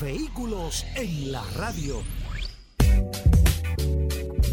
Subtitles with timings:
[0.00, 2.02] Vehículos en la radio.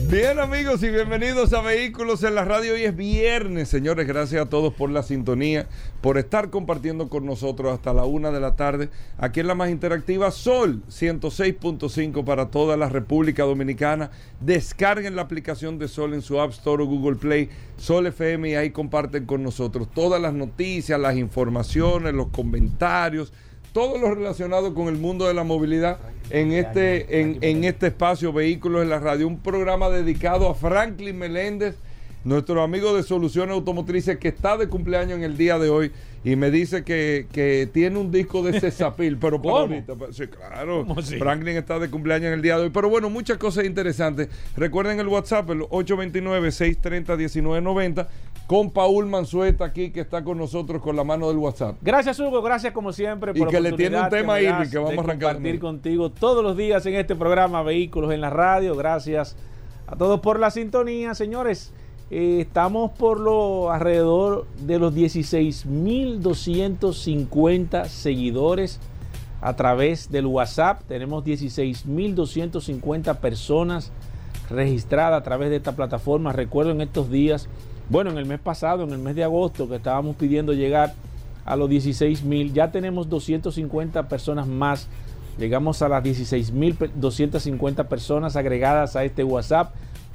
[0.10, 2.74] Bien amigos y bienvenidos a Vehículos en la Radio.
[2.74, 4.08] Hoy es viernes, señores.
[4.08, 5.68] Gracias a todos por la sintonía,
[6.02, 8.90] por estar compartiendo con nosotros hasta la una de la tarde.
[9.20, 14.10] Aquí en la más interactiva Sol 106.5 para toda la República Dominicana.
[14.40, 18.55] Descarguen la aplicación de Sol en su App Store o Google Play, Sol FM y
[18.55, 23.32] ahí comparten con nosotros todas las noticias, las informaciones, los comentarios
[23.76, 28.32] todo lo relacionado con el mundo de la movilidad en este, en, en este espacio
[28.32, 31.76] Vehículos en la Radio, un programa dedicado a Franklin Meléndez,
[32.24, 35.91] nuestro amigo de Soluciones Automotrices que está de cumpleaños en el día de hoy
[36.24, 39.94] y me dice que, que tiene un disco de Cesapil, pero para ahorita.
[40.12, 40.86] Sí, claro.
[41.20, 42.71] Franklin está de cumpleaños en el día de hoy.
[42.71, 44.30] Pero bueno, muchas cosas interesantes.
[44.58, 48.08] Recuerden el WhatsApp, el 829-630-1990,
[48.48, 51.76] con Paul Manzueta aquí, que está con nosotros con la mano del WhatsApp.
[51.82, 52.41] Gracias, Hugo.
[52.41, 53.34] Gracias, como siempre.
[53.34, 55.34] Por y que le tiene un tema ahí que vamos a arrancar.
[55.35, 58.76] compartir contigo todos los días en este programa Vehículos en la Radio.
[58.76, 59.35] Gracias
[59.87, 61.74] a todos por la sintonía, señores.
[62.12, 68.80] Eh, estamos por lo alrededor de los 16.250 seguidores
[69.41, 70.84] a través del WhatsApp.
[70.88, 73.91] Tenemos 16.250 personas
[74.52, 76.31] registradas a través de esta plataforma.
[76.31, 77.50] Recuerdo en estos días,
[77.90, 80.94] bueno, en el mes pasado, en el mes de agosto, que estábamos pidiendo llegar
[81.46, 82.53] a los 16.000.
[82.53, 84.88] Ya tenemos 250 personas más.
[85.38, 89.74] Llegamos a las 16.250 personas agregadas a este WhatsApp.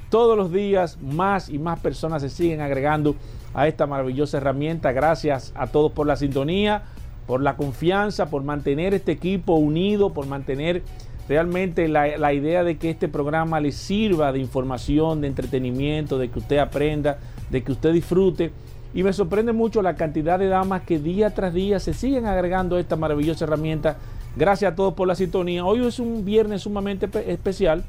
[0.09, 3.15] Todos los días más y más personas se siguen agregando
[3.53, 4.91] a esta maravillosa herramienta.
[4.91, 6.83] Gracias a todos por la sintonía,
[7.27, 10.83] por la confianza, por mantener este equipo unido, por mantener
[11.29, 16.39] realmente la, idea de que este programa le sirva de información, de entretenimiento, de que
[16.39, 17.19] usted aprenda,
[17.51, 18.51] de que usted disfrute.
[18.93, 22.75] Y me sorprende mucho la cantidad de damas que día tras día se siguen agregando
[22.75, 23.97] a esta maravillosa herramienta.
[24.35, 25.63] Gracias a todos por la sintonía.
[25.65, 27.83] Hoy es un viernes sumamente especial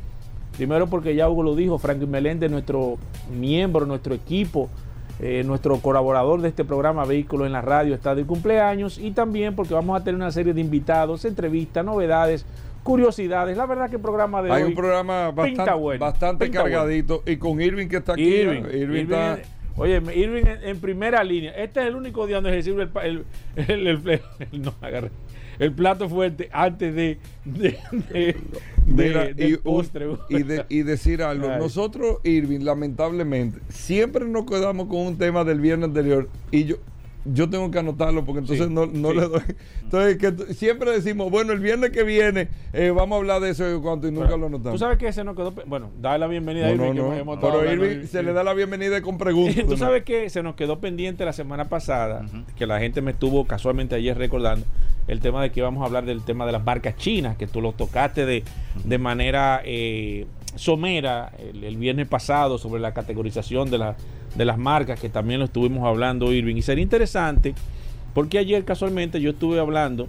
[0.57, 2.99] Primero porque ya Hugo lo dijo, Franklin Meléndez, nuestro
[3.35, 4.69] miembro, nuestro equipo,
[5.19, 9.55] eh, nuestro colaborador de este programa Vehículos en la Radio está de cumpleaños y también
[9.55, 12.45] porque vamos a tener una serie de invitados, entrevistas, novedades,
[12.83, 13.57] curiosidades.
[13.57, 17.61] La verdad que el programa de Hay hoy un programa bastante, bastante cargadito y con
[17.61, 18.23] Irving que está aquí.
[18.23, 19.39] Irving, Irving, está...
[19.77, 21.53] Oye, Irving en, primera línea.
[21.53, 23.25] Este es el único día donde recibe el,
[23.57, 24.21] el, el,
[24.63, 25.11] no, agarré
[25.59, 27.79] el plato fuerte antes de, de,
[29.37, 30.09] y, postre.
[30.69, 31.49] y, decir algo.
[31.57, 36.77] Nosotros, Irving, lamentablemente, siempre nos quedamos con un tema del viernes anterior y yo
[37.25, 39.43] yo tengo que anotarlo porque entonces no, no le doy.
[39.83, 43.75] Entonces, que siempre decimos, bueno, el viernes que viene eh, vamos a hablar de eso
[43.75, 44.73] y cuánto y nunca lo anotamos.
[44.73, 45.53] Tú sabes que se nos quedó.
[45.67, 46.95] Bueno, dale la bienvenida a Irving.
[46.95, 49.65] No, pero Irving se le da la bienvenida con preguntas.
[49.67, 53.47] Tú sabes que se nos quedó pendiente la semana pasada, que la gente me estuvo
[53.47, 54.67] casualmente ayer recordando
[55.09, 57.61] el tema de que íbamos a hablar del tema de las marcas chinas, que tú
[57.61, 58.45] lo tocaste de,
[58.85, 63.97] de manera eh, somera el, viernes pasado sobre la categorización de, la,
[64.35, 66.57] de las marcas, que también lo estuvimos hablando, Irving.
[66.57, 67.55] Y sería interesante,
[68.15, 70.09] porque ayer casualmente yo estuve hablando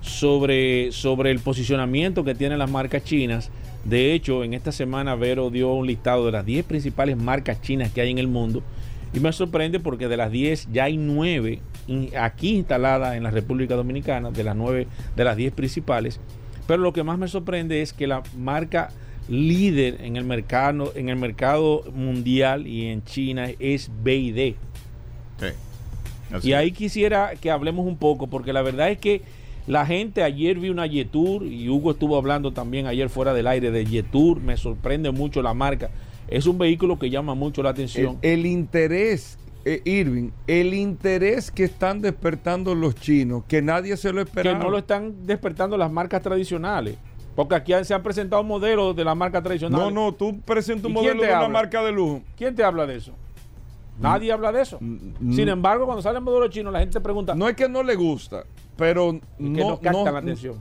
[0.00, 3.50] sobre, sobre el posicionamiento que tienen las marcas chinas.
[3.84, 7.90] De hecho, en esta semana Vero dio un listado de las 10 principales marcas chinas
[7.92, 8.62] que hay en el mundo.
[9.14, 11.60] Y me sorprende porque de las 10 ya hay 9
[12.18, 14.86] aquí instaladas en la República Dominicana, de las 9
[15.16, 16.20] de las 10 principales.
[16.66, 18.90] Pero lo que más me sorprende es que la marca
[19.28, 24.54] líder en el mercado, en el mercado mundial y en China es BID.
[26.42, 29.22] y ahí quisiera que hablemos un poco, porque la verdad es que
[29.66, 33.70] la gente ayer vi una Yetur y Hugo estuvo hablando también ayer fuera del aire
[33.70, 35.90] de Yetur, me sorprende mucho la marca.
[36.28, 38.18] Es un vehículo que llama mucho la atención.
[38.22, 44.20] El, interés, eh, Irving, el interés que están despertando los chinos, que nadie se lo
[44.20, 44.58] esperaba.
[44.58, 46.96] Que no lo están despertando las marcas tradicionales.
[47.34, 49.80] Porque aquí se han presentado modelos de la marca tradicional.
[49.80, 52.22] No, no, tú presentas un modelo de una marca de lujo.
[52.36, 53.12] ¿Quién te habla de eso?
[53.98, 54.78] Nadie habla de eso.
[54.80, 57.34] Mm, Sin embargo, cuando sale el modelo chino, la gente pregunta.
[57.34, 58.44] No es que no le gusta,
[58.76, 60.56] pero no, capta la atención.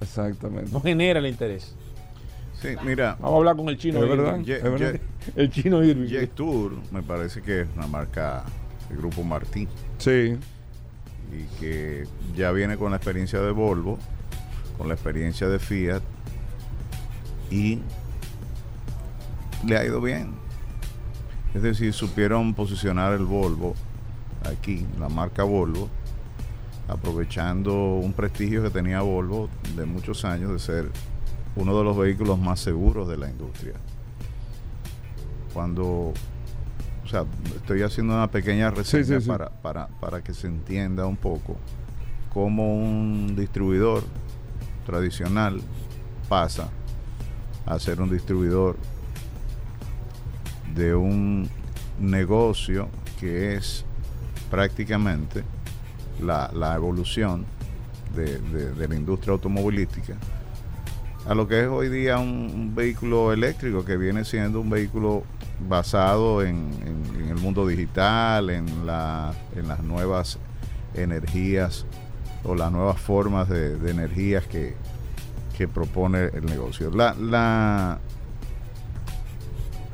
[0.00, 0.70] exactamente.
[0.72, 1.74] No genera el interés.
[2.60, 3.16] Sí, mira.
[3.20, 4.02] Vamos a hablar con el chino.
[4.02, 5.00] Es verdad.
[5.36, 6.08] el chino Irving.
[6.08, 8.44] Jet Tour me parece que es una marca
[8.88, 9.68] del grupo Martín.
[9.98, 10.36] Sí.
[11.32, 12.04] Y que
[12.34, 13.98] ya viene con la experiencia de Volvo
[14.76, 16.02] con la experiencia de Fiat
[17.50, 17.80] y
[19.64, 20.34] le ha ido bien.
[21.54, 23.74] Es decir, supieron posicionar el Volvo
[24.44, 25.88] aquí, la marca Volvo,
[26.88, 30.90] aprovechando un prestigio que tenía Volvo de muchos años de ser
[31.56, 33.74] uno de los vehículos más seguros de la industria.
[35.54, 36.12] Cuando,
[37.04, 37.24] o sea,
[37.56, 39.28] estoy haciendo una pequeña reseña Sí, sí, sí.
[39.28, 41.56] Para, para, para que se entienda un poco
[42.32, 44.04] cómo un distribuidor
[44.86, 45.60] tradicional
[46.28, 46.68] pasa
[47.66, 48.76] a ser un distribuidor
[50.74, 51.48] de un
[51.98, 52.88] negocio
[53.18, 53.84] que es
[54.50, 55.42] prácticamente
[56.22, 57.44] la, la evolución
[58.14, 60.14] de, de- la industria automovilística
[61.26, 65.24] a lo que es hoy día un, un vehículo eléctrico que viene siendo un vehículo
[65.68, 70.38] basado en, en- en el mundo digital, en, la, en las nuevas
[70.94, 71.84] energías
[72.46, 74.74] o las nuevas formas de, energías que,
[75.56, 76.90] que propone el negocio.
[76.90, 77.98] La, la,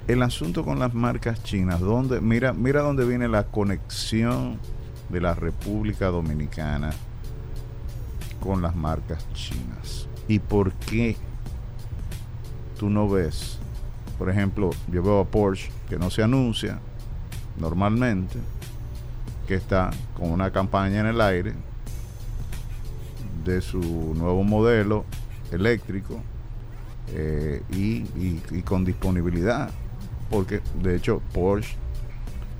[0.06, 4.58] el asunto con las marcas chinas, donde, mira, mira dónde viene la conexión
[5.08, 6.90] de la República Dominicana
[8.40, 10.08] con las marcas chinas.
[10.28, 11.16] ¿Y por qué
[12.78, 13.58] tú no ves?
[14.18, 16.78] Por ejemplo, yo veo a Porsche que no se anuncia
[17.58, 18.38] normalmente,
[19.46, 21.54] que está con una campaña en el aire
[23.44, 23.80] de su
[24.16, 25.04] nuevo modelo
[25.50, 26.22] eléctrico
[27.08, 29.70] eh, y, con disponibilidad,
[30.30, 31.76] porque de hecho Porsche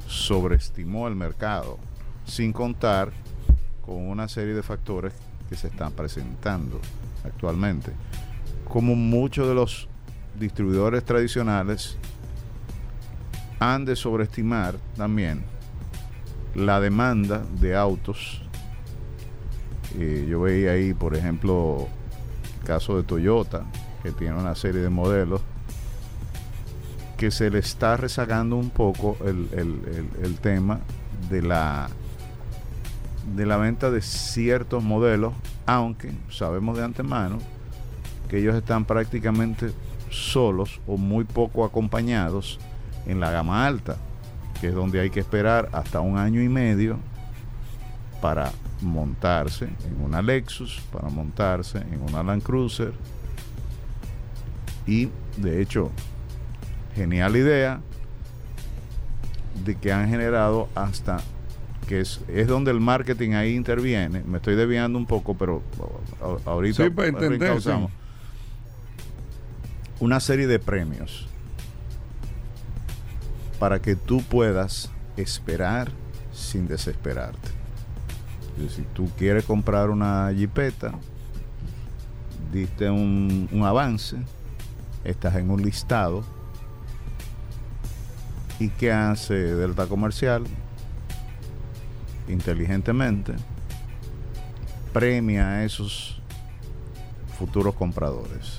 [0.07, 1.79] sobreestimó el mercado,
[2.27, 3.13] sin contar
[3.85, 5.13] con una serie de factores
[5.49, 6.81] que se están presentando
[7.25, 7.93] actualmente.
[8.69, 9.89] Como muchos de los
[10.39, 11.97] distribuidores tradicionales
[13.59, 15.45] han de sobreestimar también
[16.55, 18.42] la demanda de autos.
[20.29, 21.87] Yo veía ahí, por ejemplo,
[22.61, 23.65] el caso de Toyota,
[24.03, 25.41] que tiene una serie de modelos
[27.17, 30.81] que se le está rezagando un poco el, el- el- el tema
[31.31, 31.89] de la
[33.37, 35.33] de la venta de ciertos modelos,
[35.65, 37.39] aunque sabemos de antemano
[38.29, 39.71] que ellos están prácticamente
[40.11, 42.59] solos o muy poco acompañados
[43.07, 43.97] en la gama alta,
[44.61, 46.97] que es donde hay que esperar hasta un año y medio
[48.23, 52.93] para montarse en una Lexus, para montarse en una Land Cruiser.
[54.87, 55.91] Y de hecho,
[56.95, 57.81] genial idea
[59.65, 61.19] de que han generado hasta
[61.89, 64.23] que es, es donde el marketing ahí interviene.
[64.25, 65.61] Me estoy desviando un poco, pero
[66.47, 67.91] ahorita Sí, para entender, reencauzamos.
[67.91, 67.97] sí.
[69.99, 71.27] Una serie de premios
[73.59, 75.91] para que tú puedas esperar
[76.33, 77.62] sin desesperarte.
[78.63, 80.93] Decir, tú quieres comprar una jipeta,
[82.53, 84.17] diste un, un avance,
[85.05, 86.25] estás en un listado.
[88.59, 90.45] ¿Y qué hace Delta Comercial?
[92.29, 93.35] Inteligentemente
[94.93, 96.21] premia a esos
[97.39, 98.59] futuros compradores.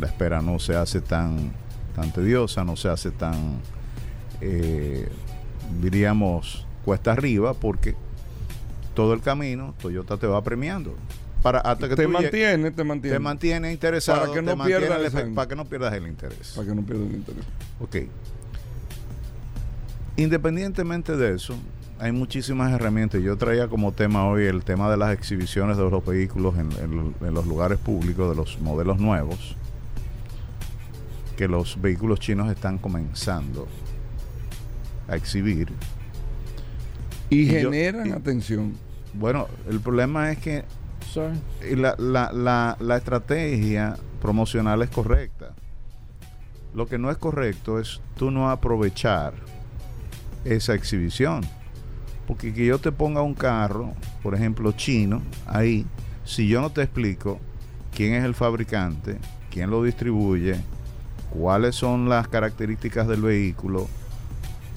[0.00, 1.52] La espera no se hace tan,
[1.94, 3.60] tan tediosa, no se hace tan,
[4.40, 5.08] eh,
[5.80, 7.94] diríamos, cuesta arriba, porque
[8.94, 10.94] todo el camino Toyota te va premiando.
[11.42, 13.16] Para, hasta que Te mantiene, te mantiene.
[13.16, 16.52] te mantiene interesado Para que no pierdas el efecto- para que no pierdas el interés.
[16.56, 17.44] Para que no pierda el interés.
[17.80, 17.96] Ok.
[20.16, 21.54] Independientemente de eso,
[21.98, 23.20] hay muchísimas herramientas.
[23.22, 27.14] Yo traía como tema hoy el tema de las exhibiciones de los vehículos en, en-
[27.20, 29.56] en los lugares públicos, de los modelos nuevos,
[31.36, 33.66] que los vehículos chinos están comenzando
[35.08, 35.68] a exhibir.
[37.34, 38.72] Y, Y yo- generan y- atención.
[39.14, 40.64] Bueno, el problema es que
[41.12, 41.36] Sorry.
[41.70, 45.54] y la, la- la- la estrategia promocional es correcta.
[46.74, 49.34] Lo que no es correcto es tú no aprovechar
[50.44, 51.42] esa exhibición.
[52.26, 55.86] Porque que yo te ponga un carro, por ejemplo, chino, ahí,
[56.24, 57.38] si yo no te explico
[57.94, 59.18] quién es el fabricante,
[59.50, 60.56] quién lo distribuye,
[61.30, 63.88] cuáles son las características del vehículo,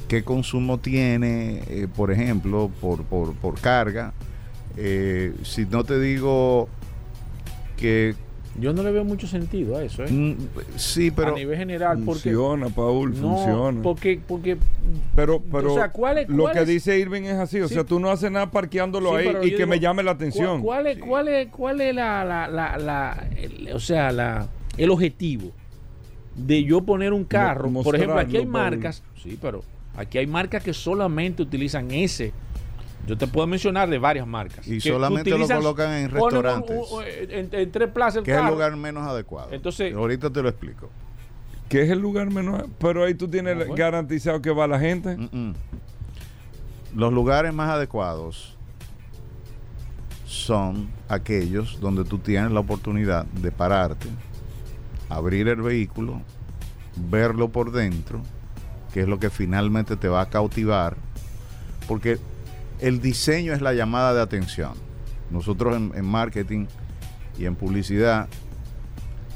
[0.07, 4.13] qué consumo tiene, eh, por ejemplo, por, por, por carga,
[4.77, 6.69] eh, si no te digo
[7.77, 8.15] que
[8.59, 10.11] Yo no le veo mucho sentido a eso, ¿eh?
[10.11, 10.35] mm,
[10.77, 12.33] sí, pero a nivel general, porque.
[12.33, 13.81] Funciona, Paul, no, funciona.
[13.83, 14.57] porque, porque
[15.15, 16.67] Pero, pero O sea, ¿cuál es- lo cuál que es?
[16.67, 17.59] dice Irving es así.
[17.59, 17.73] O Sí.
[17.75, 20.61] sea, tú no haces nada parqueándolo Sí, ahí y que me llame la ¿Cuál, atención.
[20.61, 24.47] cuál es, cuál es, cuál es la, la, la, la- el- o sea, la,
[24.77, 25.51] el objetivo
[26.35, 27.69] de yo poner un carro?
[27.69, 28.51] Mo- Por ejemplo, aquí hay Paul.
[28.53, 29.63] marcas, sí, pero
[29.98, 32.32] aquí hay marcas que solamente utilizan ese
[33.06, 34.68] Yo te puedo mencionar de varias marcas.
[34.68, 36.77] Y que solamente lo colocan en restaurantes.
[36.92, 38.54] un- en, en tres plazas el que es el carro.
[38.56, 39.50] lugar menos adecuado.
[39.51, 40.89] Entonces- ahorita te lo explico.
[41.70, 42.63] Que es el lugar menos.
[42.80, 43.75] Pero ahí tú tienes ¿Cómo fue?
[43.77, 45.16] garantizado que va la gente.
[45.18, 45.54] Mm, mm.
[46.96, 48.56] Los lugares más adecuados
[50.25, 54.08] son aquellos donde tú tienes la oportunidad de pararte,
[55.10, 56.22] abrir el vehículo,
[57.10, 58.22] verlo por dentro,
[58.98, 60.98] que es lo que finalmente te va a cautivar,
[61.88, 62.18] porque
[62.80, 64.72] el diseño es la llamada de atención.
[65.30, 66.66] Nosotros en, en marketing
[67.38, 68.27] y en publicidad,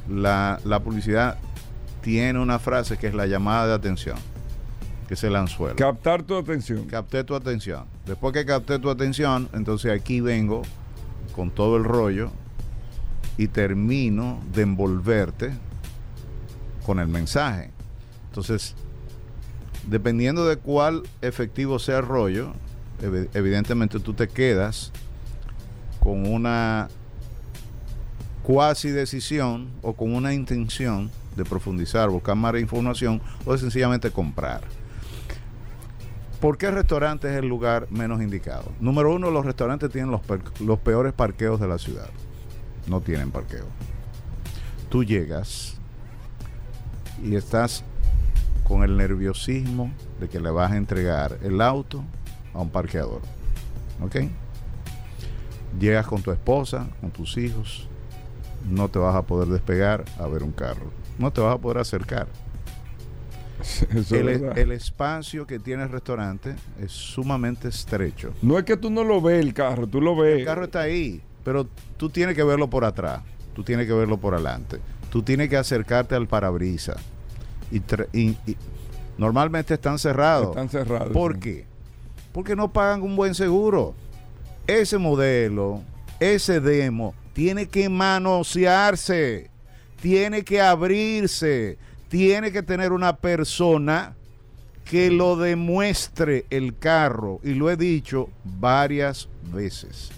[0.09, 1.37] la, la publicidad
[2.01, 4.17] tiene una frase que es la llamada de atención,
[5.07, 5.75] que es el anzuelo.
[5.75, 6.85] Captar tu atención.
[6.85, 7.85] Capté tu atención.
[8.07, 10.63] Después que capté tu atención, entonces aquí vengo
[11.35, 12.31] con todo el rollo
[13.37, 15.51] y termino de envolverte
[16.83, 17.69] con el mensaje.
[18.29, 18.75] Entonces,
[19.87, 22.53] dependiendo de cuál efectivo sea el rollo,
[23.01, 24.91] evi- evidentemente tú te quedas
[25.99, 26.87] con una
[28.43, 34.61] cuasi decisión o con una intención de profundizar, buscar más información o sencillamente comprar.
[36.39, 38.71] ¿Por qué el restaurante es el lugar menos indicado?
[38.79, 40.21] Número uno, los restaurantes tienen los,
[40.59, 42.09] los peores parqueos de la ciudad.
[42.87, 43.65] No tienen parqueo.
[44.89, 45.75] Tú llegas
[47.23, 47.83] y estás
[48.71, 52.05] con el nerviosismo de que le vas a entregar el auto
[52.53, 53.19] a un parqueador.
[54.01, 54.15] ¿Ok?
[55.77, 57.89] Llegas con tu esposa, con tus hijos,
[58.69, 60.89] no te vas a poder despegar a ver un carro.
[61.19, 62.29] No te vas a poder acercar.
[64.09, 68.33] El espacio que tiene el restaurante es sumamente estrecho.
[68.41, 70.39] No es que tú no lo ves el carro, tú lo ves.
[70.39, 73.21] El carro está ahí, pero tú tienes que verlo por atrás,
[73.53, 76.95] tú tienes que verlo por adelante, tú tienes que acercarte al parabrisas.
[77.71, 78.57] Y, tra- y- y
[79.17, 80.49] normalmente están cerrados.
[80.49, 81.09] Están cerrados.
[81.13, 81.39] ¿Por sí.
[81.39, 81.65] qué?
[82.33, 83.93] Porque no pagan un buen seguro.
[84.67, 85.81] Ese modelo,
[86.19, 89.49] ese demo, tiene que manosearse,
[90.01, 91.77] tiene que abrirse,
[92.09, 94.13] tiene que tener una persona
[94.85, 97.39] que lo demuestre el carro.
[97.43, 100.11] Y lo he dicho varias veces.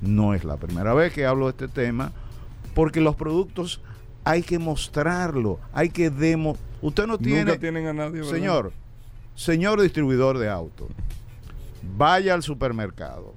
[0.00, 2.12] No es la primera vez que hablo de este tema,
[2.74, 3.80] porque los productos
[4.24, 6.56] hay que mostrarlo, hay que demo.
[6.82, 8.20] Usted no tiene, Nunca tienen a nadie.
[8.20, 8.30] ¿verdad?
[8.30, 8.72] Señor,
[9.34, 10.88] señor distribuidor de autos,
[11.96, 13.34] vaya al supermercado.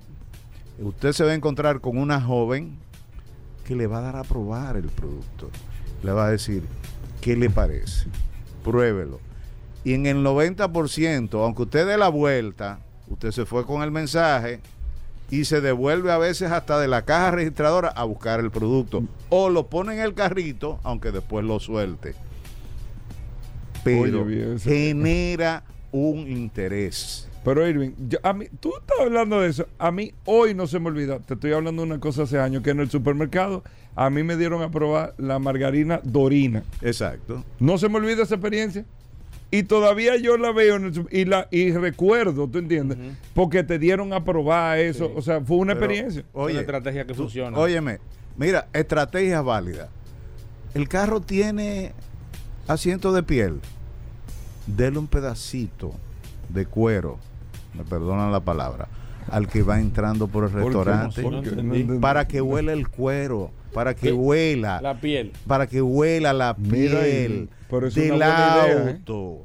[0.79, 2.77] Usted se va a encontrar con una joven
[3.65, 5.49] que le va a dar a probar el producto.
[6.03, 6.63] Le va a decir,
[7.21, 8.07] ¿qué le parece?
[8.63, 9.19] Pruébelo.
[9.83, 14.61] Y en el 90%, aunque usted dé la vuelta, usted se fue con el mensaje
[15.29, 19.03] y se devuelve a veces hasta de la caja registradora a buscar el producto.
[19.29, 22.15] O lo pone en el carrito, aunque después lo suelte.
[23.83, 27.27] Pero Oye, bien, genera un interés.
[27.43, 29.67] Pero Irving, yo- a mí, tú estás hablando de eso.
[29.77, 31.19] A mí hoy no se me olvida.
[31.19, 33.63] Te estoy hablando de una cosa hace años que en el supermercado
[33.95, 36.63] a mí me dieron a probar la margarina Dorina.
[36.81, 37.43] Exacto.
[37.59, 38.85] No se me olvida esa experiencia.
[39.51, 42.97] Y todavía yo la veo en el y la y recuerdo, ¿tú entiendes?
[43.35, 46.21] Porque te dieron a probar eso, o sea, fue una Pero, experiencia.
[46.21, 47.55] Es una Oye, estrategia que tú- funciona.
[47.55, 47.99] Óyeme,
[48.35, 49.89] mira, estrategia válida.
[50.73, 51.91] El carro tiene
[52.67, 53.59] asiento de piel.
[54.67, 55.93] Dele un pedacito
[56.49, 57.17] de cuero,
[57.73, 58.87] me perdonan la palabra,
[59.29, 60.65] al que va entrando por el ¿Por qué?
[60.65, 64.13] restaurante para que huela el cuero, para que ¿Qué?
[64.13, 65.31] huela, La piel.
[65.47, 66.93] para que huela la piel
[67.31, 68.89] Irving, pero es del idea, ¿eh?
[68.91, 69.41] auto.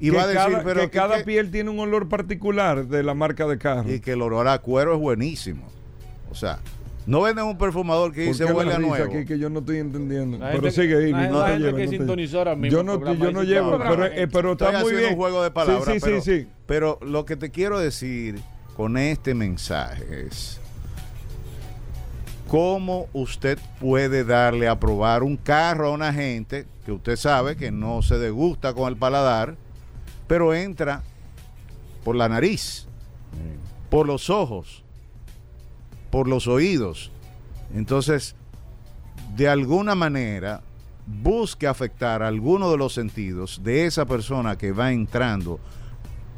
[0.00, 2.86] Y que va a decir, cada, pero que ¿y cada piel tiene un olor particular
[2.86, 3.92] de la marca de carro.
[3.92, 5.64] y que el olor a cuero es buenísimo.
[6.30, 6.58] O sea,
[7.06, 9.04] no venden un perfumador que ¿Por dice huele a nuevo.
[9.04, 10.38] aquí que yo no estoy entendiendo?
[10.38, 12.34] La pero gente- sigue la- no te lleves, que no te sintonizó lleves.
[12.36, 15.10] ahora mismo Yo no, yo no llevo, pero, eh, pero Estoy está muy bien.
[15.10, 16.48] un juego de palabras, Sí, sí, pero, sí, sí.
[16.66, 18.40] pero lo que te quiero decir
[18.76, 20.60] con este mensaje es
[22.48, 27.70] cómo usted puede darle a probar un carro a una gente que usted sabe que
[27.70, 29.56] no se degusta con el paladar,
[30.26, 31.02] pero entra
[32.04, 32.86] por la nariz,
[33.90, 34.83] por los ojos,
[36.14, 37.10] por los oídos.
[37.74, 38.36] Entonces,
[39.36, 40.60] de alguna manera,
[41.08, 45.58] busque afectar alguno de los sentidos de esa persona que va entrando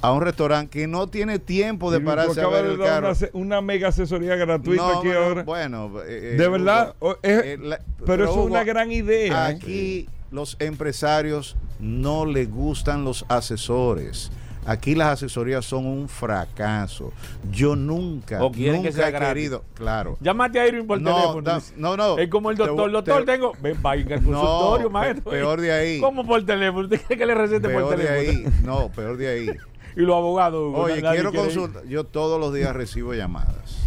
[0.00, 3.12] a un restaurante que no tiene tiempo de pararse a ver de el dar carro.
[3.34, 5.42] Una, una mega asesoría gratuita No, aquí no, ahora.
[5.44, 8.90] Bueno, eh, eh, de verdad, Hugo, o- es- eh, la- pero es Hugo, una gran
[8.90, 9.50] idea.
[9.50, 9.54] ¿eh?
[9.56, 14.32] Aquí los empresarios no les gustan los asesores.
[14.66, 17.12] Aquí las asesorías son un fracaso.
[17.52, 19.28] Yo nunca, O quieren que nunca sea he gratis.
[19.28, 20.16] querido, claro.
[20.20, 21.42] Llámate a Irving por No, teléfono.
[21.42, 22.18] da- no, no.
[22.18, 22.90] Es como el doctor.
[22.90, 23.52] doctor, te- tengo.
[23.62, 25.30] Ven, vaya al consultorio, pe- maestro.
[25.30, 26.00] peor de ahí.
[26.00, 26.84] ¿Cómo por teléfono?
[26.84, 28.48] ¿Usted quiere que le recete por Peor de teléfono?
[28.48, 29.50] ahí, no, peor de ahí.
[29.96, 30.72] y los abogados.
[30.74, 31.84] Oye, quiero consultar.
[31.86, 33.86] Yo todos los días recibo llamadas.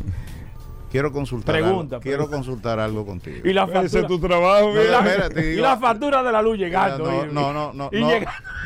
[0.91, 1.55] Quiero consultar.
[1.55, 3.47] Pregunta, algo, quiero consultar algo contigo.
[3.47, 4.99] Y la Ese factura, es tu trabajo, No, mira.
[4.99, 6.97] espérate, y la factura de la luz llegando.
[7.05, 7.27] no, oye.
[7.31, 8.09] no, no, no, Y no,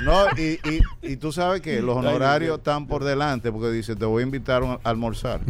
[0.04, 4.06] no, y, y, y tú sabes que los honorarios están por delante porque dice te
[4.06, 5.42] voy a invitar a almorzar.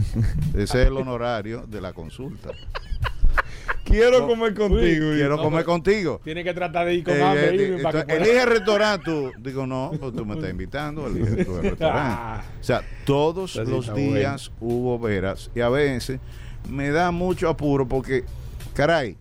[0.56, 2.50] Ese es el honorario de la consulta.
[3.84, 5.10] Quiero comer contigo.
[5.10, 6.22] Uy, Quiero No, comer contigo.
[6.24, 7.56] Tiene que tratar de ir con Eh, hambre.
[7.56, 9.32] eh, entonces, elige el restaurante tú.
[9.40, 12.46] Digo, no, pues tú me estás invitando, elige tú el restaurante.
[12.60, 16.20] O sea, todos los días hubo veras y a veces
[16.70, 18.24] me da mucho apuro porque,
[18.74, 19.18] caray,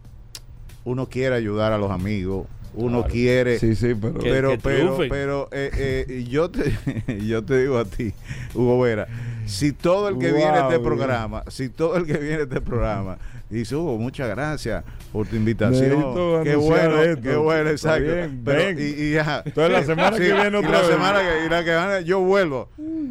[0.84, 3.12] uno quiere ayudar a los amigos, uno Claro.
[3.12, 3.58] quiere...
[3.58, 4.18] Sí, sí, pero.
[4.18, 6.72] Que- pero, que pero, pero eh, eh, yo te
[7.26, 8.12] yo te digo a ti,
[8.54, 9.06] Hugo Vera,
[9.46, 12.42] si todo el que Wow, viene a este programa, si todo el que viene a
[12.42, 13.18] este programa
[13.50, 14.82] dice, Hugo, muchas gracias
[15.12, 16.00] por tu invitación.
[16.42, 17.22] Qué bueno, esto.
[17.22, 18.04] qué bueno, exacto.
[18.14, 19.42] bien, Pero- y, y ya.
[19.44, 20.88] Entonces, la semana que viene y otra la vez.
[20.88, 22.68] semana que, y la que viene yo vuelvo.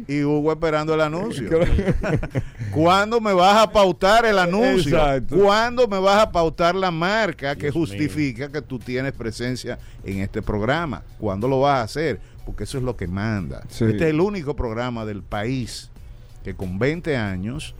[0.08, 1.48] Y Hugo esperando el anuncio.
[2.72, 4.96] ¿Cuándo me vas a pautar el anuncio?
[4.98, 5.36] Exacto.
[5.36, 7.82] ¿Cuándo me vas a pautar la marca que Dios mío.
[7.86, 11.02] justifica que tú tienes presencia en este programa?
[11.18, 12.20] ¿Cuándo lo vas a hacer?
[12.44, 13.62] Porque eso es lo que manda.
[13.68, 13.84] Sí.
[13.84, 15.91] Este es el único programa del país
[16.44, 17.74] que con 20 años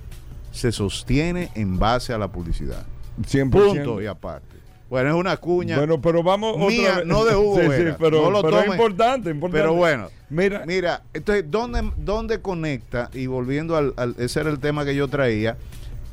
[0.50, 2.85] se sostiene en base a la publicidad.
[3.23, 3.50] 100%.
[3.50, 4.47] Punto y aparte.
[4.90, 5.78] Bueno, es una cuña.
[5.78, 7.07] Bueno, pero vamos otra Mía, vez.
[7.07, 9.62] no de Hugo Sí, sí, pero, No lo pero es importante, importante.
[9.62, 13.09] pero bueno, Mira, Mira, entonces, ¿dónde, ¿dónde conecta?
[13.14, 15.57] Y volviendo al, al- Ese era el tema que yo traía,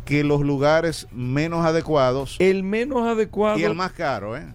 [0.05, 3.59] que los lugares menos adecuados el menos adecuado.
[3.59, 4.45] y el más caro, ¿eh?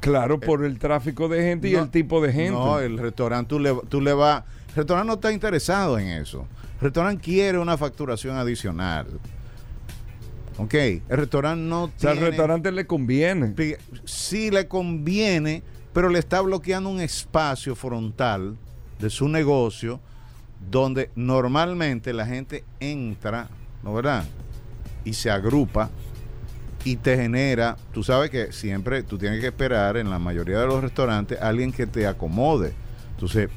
[0.00, 2.52] Claro, por el tráfico de gente y el tipo de gente.
[2.52, 4.44] No, el restaurante tú le, tú le vas...
[4.76, 6.46] El restaurante no está interesado en eso.
[6.74, 9.06] El restaurante quiere una facturación adicional.
[10.58, 12.28] Ok, el restaurante no o sea, al tiene...
[12.28, 13.54] restaurante le conviene.
[14.04, 15.62] Sí le conviene,
[15.94, 18.58] pero le está bloqueando un espacio frontal
[18.98, 19.98] de su negocio
[20.70, 23.48] donde normalmente la gente entra,
[23.82, 24.26] ¿no verdad?
[25.06, 25.88] Y se agrupa
[26.84, 30.66] y te genera, tú sabes que siempre tú tienes que esperar en la mayoría de
[30.66, 32.74] los restaurantes alguien que te acomode.
[33.12, 33.48] Entonces,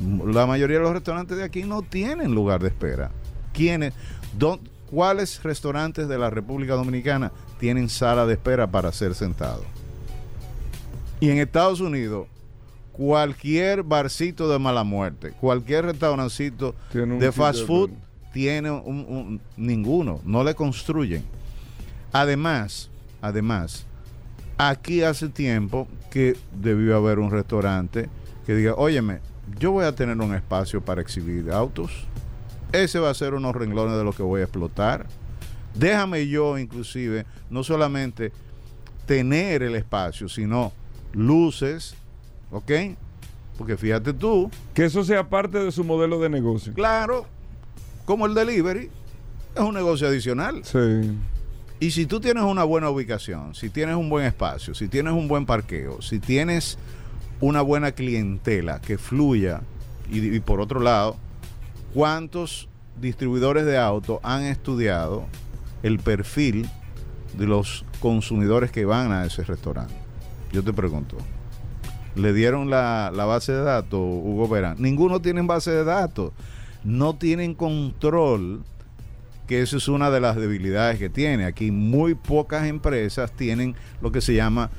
[0.00, 3.10] la mayoría de los restaurantes de aquí no tienen lugar de espera.
[3.52, 3.92] ¿Quiénes?
[4.90, 7.30] ¿Cuáles restaurantes de la República Dominicana
[7.60, 9.62] tienen sala de espera para ser sentado?
[11.20, 12.26] Y en Estados Unidos,
[12.92, 17.90] cualquier barcito de mala muerte, cualquier restaurancito de fast de- food,
[18.32, 21.24] tiene un, un- ninguno, no le construyen.
[22.12, 22.88] Además,
[23.20, 23.84] además,
[24.56, 28.08] aquí hace tiempo que debió haber un restaurante
[28.46, 29.18] que diga, óyeme,
[29.58, 31.90] yo voy a tener un espacio para exhibir autos.
[32.72, 35.06] Ese va a ser unos renglones de lo que voy a explotar.
[35.74, 38.32] Déjame yo, inclusive, no solamente
[39.06, 40.72] tener el espacio, sino
[41.12, 41.94] luces,
[42.50, 42.70] ¿ok?
[43.56, 46.72] Porque fíjate tú, Que eso sea parte de su modelo de negocio.
[46.74, 47.26] claro,
[48.04, 48.90] como el delivery,
[49.54, 50.62] es un negocio adicional.
[50.64, 50.78] Sí.
[51.80, 55.28] Y si tú tienes una buena ubicación, si tienes un buen espacio, si tienes un
[55.28, 56.78] buen parqueo, si tienes
[57.40, 59.60] una buena clientela que fluya,
[60.10, 61.16] y, por otro lado,
[61.92, 62.68] ¿cuántos
[63.00, 65.26] distribuidores de autos han estudiado
[65.82, 66.68] el perfil
[67.36, 69.94] de los consumidores que van a ese restaurante?
[70.52, 71.18] Yo te pregunto.
[72.14, 74.76] ¿Le dieron la, la base de datos, Hugo Verán?
[74.80, 76.32] Ninguno tiene base de datos.
[76.82, 78.64] No tienen control
[79.46, 81.44] que eso es una de las debilidades que tiene.
[81.44, 84.70] Aquí muy pocas empresas tienen lo que se llama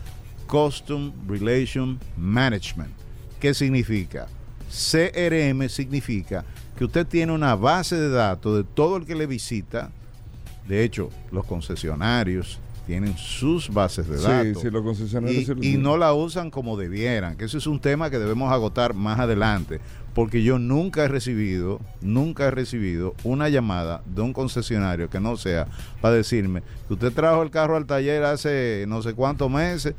[0.50, 2.92] Custom Relation Management.
[3.40, 4.28] ¿Qué significa?
[4.70, 6.44] CRM significa
[6.78, 9.92] que usted tiene una base de datos de todo el que le visita.
[10.68, 14.62] De hecho, los concesionarios tienen sus bases de Sí, datos.
[14.64, 17.80] sí, los concesionarios Y, sí y no la usan como debieran, que eso es un
[17.80, 19.80] tema que debemos agotar más adelante,
[20.16, 25.38] porque yo nunca he recibido, nunca he recibido una llamada de un concesionario que no
[25.38, 25.68] sea
[26.02, 29.94] para decirme que usted trajo el carro al taller hace no sé cuántos meses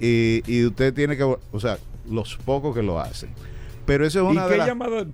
[0.00, 1.78] y, y usted tiene que, o sea,
[2.10, 3.30] los pocos que lo hacen.
[3.86, 4.66] Pero eso es ¿Y una de qué las...
[4.66, 5.06] llamada?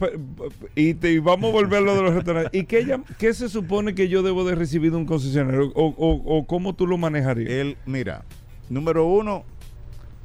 [0.76, 2.52] Y, te- y vamos a volver a lo de los restaurantes.
[2.60, 5.72] ¿Y qué, qué se supone que yo debo de recibir de un concesionario?
[5.74, 7.50] ¿O, o- o cómo tú lo manejarías?
[7.50, 8.24] El, mira,
[8.68, 9.44] número uno,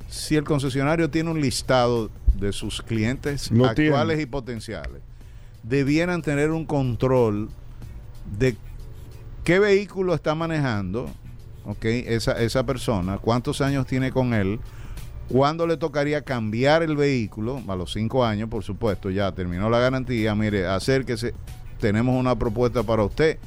[0.09, 4.21] si el concesionario tiene un listado de sus clientes Lo actuales tiene.
[4.21, 5.01] y potenciales,
[5.63, 7.49] debieran tener un control
[8.37, 8.55] de
[9.43, 11.09] qué vehículo está manejando,
[11.65, 11.85] ¿ok?
[11.85, 14.59] Esa, esa persona, cuántos años tiene con él,
[15.29, 19.79] cuándo le tocaría cambiar el vehículo, a los cinco años, por supuesto, ya terminó la
[19.79, 21.33] garantía, mire, acérquese,
[21.79, 23.37] tenemos una propuesta para usted,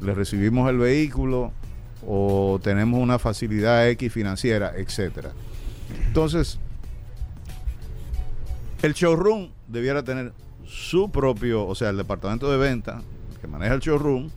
[0.00, 1.52] le recibimos el vehículo
[2.06, 5.32] o tenemos una facilidad X financiera, etcétera.
[6.06, 6.58] Entonces,
[8.82, 10.32] El showroom debiera tener
[10.66, 13.02] su propio, o sea, el departamento de venta
[13.40, 14.30] que maneja el showroom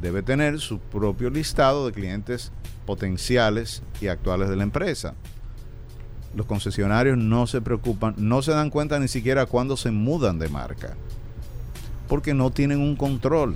[0.00, 2.52] debe tener su propio listado de clientes
[2.86, 5.14] potenciales y actuales de la empresa.
[6.34, 10.48] Los concesionarios no se preocupan, no se dan cuenta ni siquiera cuando se mudan de
[10.48, 10.96] marca,
[12.08, 13.54] porque no tienen un control.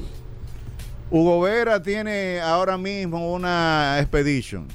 [1.10, 4.68] Hugo Vera tiene ahora mismo una Expedition,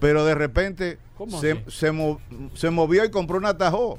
[0.00, 2.20] pero de repente ¿Cómo se, se mo-
[2.54, 3.98] se movió y compró una Tahoe.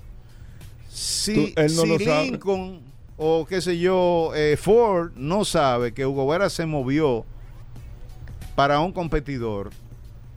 [0.90, 2.24] Si, Tú- él no si lo sabe.
[2.32, 2.82] Lincoln
[3.20, 7.26] o qué sé yo, eh, Ford no sabe que Hugo Vera se movió
[8.56, 9.72] para un competidor,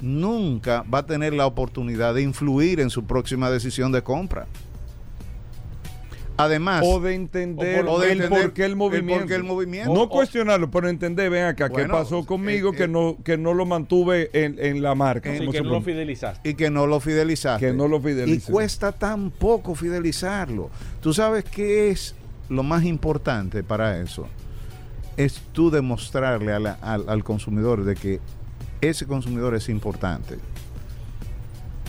[0.00, 4.46] nunca va a tener la oportunidad de influir en su próxima decisión de compra.
[6.38, 9.20] Además, O de entender, O de el entender por qué el el movimiento.
[9.20, 9.92] por qué el movimiento.
[9.94, 13.36] No O- cuestionarlo, pero entender, ven acá, qué pasó conmigo eh, que eh, no que
[13.36, 15.30] no lo mantuve en, en la marca.
[15.36, 16.48] Como que no lo fidelizaste.
[16.48, 17.66] y que no lo fidelizaste.
[17.66, 18.50] Que no lo Y fidelices.
[18.50, 20.70] cuesta tan poco fidelizarlo.
[21.00, 22.16] Tú sabes qué es
[22.48, 24.26] lo más importante para eso.
[25.16, 28.20] Es tú demostrarle a la- al, al consumidor de que
[28.80, 30.38] ese consumidor es importante.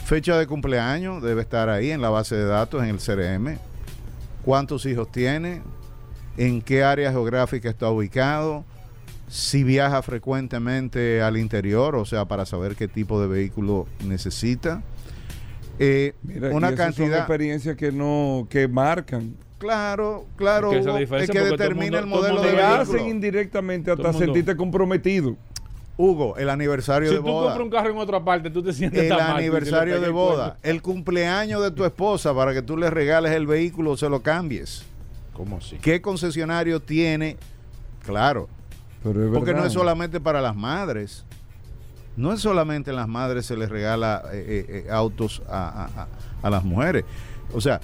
[0.06, 3.58] Fecha de cumpleaños debe estar ahí en la base de datos, en el CRM.
[4.44, 5.62] ¿Cuántos hijos tiene?
[6.36, 8.66] ¿En qué área geográfica está ubicado?
[9.30, 14.84] Si viaja frecuentemente al interior, o sea, para saber qué tipo de vehículo necesita.
[15.80, 17.18] Eh, Mira, y una son cantidad.
[17.20, 20.74] experiencias que no que marcan, Claro, claro.
[20.74, 22.68] Es que Hugo, es que determina mundo- el modelo de vehículo.
[22.82, 25.38] hacen indirectamente hasta sentirte comprometido.
[25.96, 27.46] Hugo, el aniversario Si de tú boda.
[27.54, 30.00] compras un carro en otra parte, tú te sientes El tan mal, tú aniversario de
[30.02, 30.58] "Le pegué el boda.
[30.64, 34.22] El cumpleaños de tu esposa para que tú le regales el vehículo o se lo
[34.22, 34.84] cambies.
[35.34, 35.52] cuerno".
[35.52, 35.78] ¿Cómo así?
[35.78, 37.38] ¿Qué concesionario tiene?
[38.06, 38.50] Claro,
[39.02, 41.24] Pero es porque no es solamente para las madres.
[42.18, 46.02] No es solamente a las madres se les regala eh, eh, eh, autos a, a-
[46.04, 46.08] a-
[46.44, 47.06] a las mujeres.
[47.54, 47.80] O sea,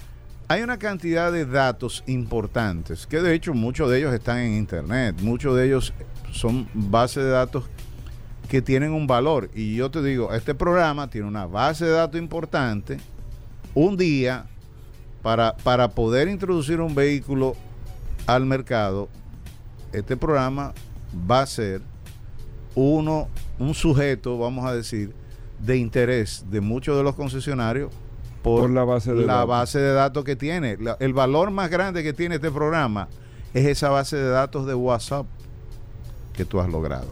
[0.49, 5.15] hay una cantidad de datos importantes, que de hecho muchos de ellos están en internet,
[5.21, 5.93] muchos de ellos
[6.31, 7.65] son bases de datos
[8.49, 9.51] que tienen un valor.
[9.53, 12.97] Y yo te digo, este programa tiene una base de datos importante,
[13.75, 14.47] un día,
[15.21, 17.55] para, para poder introducir un vehículo
[18.25, 19.07] al mercado,
[19.93, 20.73] este programa
[21.29, 21.81] va a ser
[22.73, 23.27] uno,
[23.59, 25.13] un sujeto, vamos a decir,
[25.59, 27.91] de interés de muchos de los concesionarios
[28.41, 29.49] por, Por la base de la datos.
[29.49, 30.77] base de datos que tiene.
[30.77, 33.07] La- el valor más grande que tiene este programa
[33.53, 35.25] es esa base de datos de WhatsApp
[36.33, 37.07] que tú has logrado.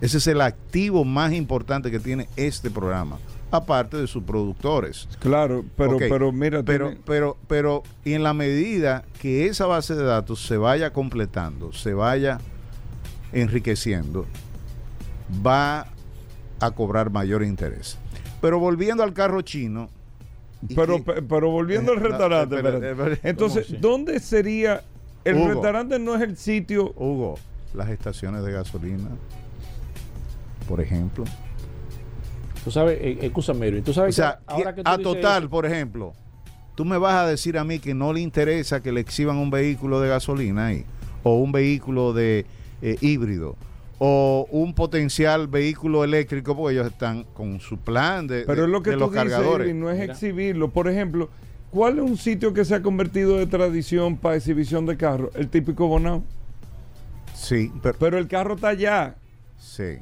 [0.00, 3.16] Ese es el activo más importante que tiene este programa,
[3.50, 5.08] aparte de sus productores.
[5.20, 9.64] Claro, pero Ok, pero mira, Pero, tiene- pero, pero, y en la medida que esa
[9.64, 12.38] base de datos se vaya completando, se vaya
[13.32, 14.26] enriqueciendo,
[15.44, 15.86] va
[16.60, 17.98] a cobrar mayor interés.
[18.40, 19.88] Pero volviendo al carro chino.
[20.74, 23.12] Pero, que- pero volviendo al Eh, no, restaurante, espérate, espérate.
[23.14, 23.28] espérate.
[23.28, 23.80] entonces.
[23.80, 24.82] ¿dónde sería
[25.24, 25.48] el Hugo.
[25.48, 27.36] restaurante no es el sitio Hugo,
[27.74, 29.08] las estaciones de gasolina,
[30.68, 31.24] por ejemplo.
[32.64, 35.12] Tú sabes, eh, escúchame, Irving, tú sabes O sea, que ahora que tú a dices
[35.12, 36.12] total, eso, por ejemplo,
[36.74, 39.50] tú me vas a decir a mí que no le interesa que le exhiban un
[39.50, 40.84] vehículo de gasolina ahí,
[41.22, 42.44] o un vehículo de
[42.82, 43.56] eh, híbrido,
[43.98, 48.70] o un potencial vehículo eléctrico, porque ellos están con su plan de, Pero de- es
[48.72, 49.68] lo que de tú los dices, cargadores.
[49.68, 50.12] Irving, no es Mira.
[50.12, 50.68] exhibirlo.
[50.70, 51.30] Por ejemplo,
[51.70, 55.30] ¿cuál es un sitio que se ha convertido de tradición para exhibición de carros?
[55.34, 56.22] El típico Bonao.
[57.34, 59.16] Sí, pero, Pero el carro está allá.
[59.58, 59.98] sí.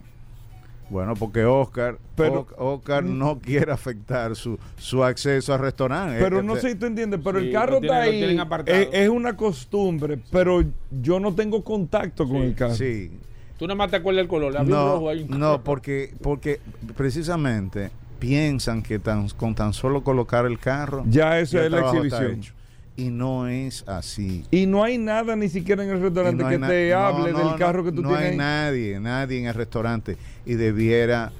[0.91, 6.19] Bueno, porque Oscar, Pero- Oscar no quiere afectar su, su acceso al restaurante.
[6.21, 8.67] Pero no eh, sé si tú entiendes, pero Sí, el carro lo tienen- está ahí.
[8.67, 12.75] Es, es una costumbre, pero yo no tengo contacto con Sí, el carro.
[12.75, 13.11] Sí,
[13.59, 15.27] Tú nada más te acuerdas el color, le había un No, rojo ahí.
[15.29, 16.61] un- no, porque, porque
[16.97, 22.41] precisamente piensan que tan, con tan solo colocar el carro Ya eso es la exhibición.
[22.97, 24.45] Y no es así.
[24.53, 27.33] Y no hay nada ni siquiera en el restaurante no hay que te no, hable
[27.33, 28.25] no, del no, carro que tú no tienes.
[28.27, 28.37] hay ahí.
[28.37, 31.33] nadie, nadie en el restaurante y debiera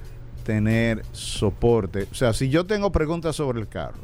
[0.43, 2.07] tener soporte.
[2.11, 4.03] O sea, si yo tengo preguntas sobre el carro,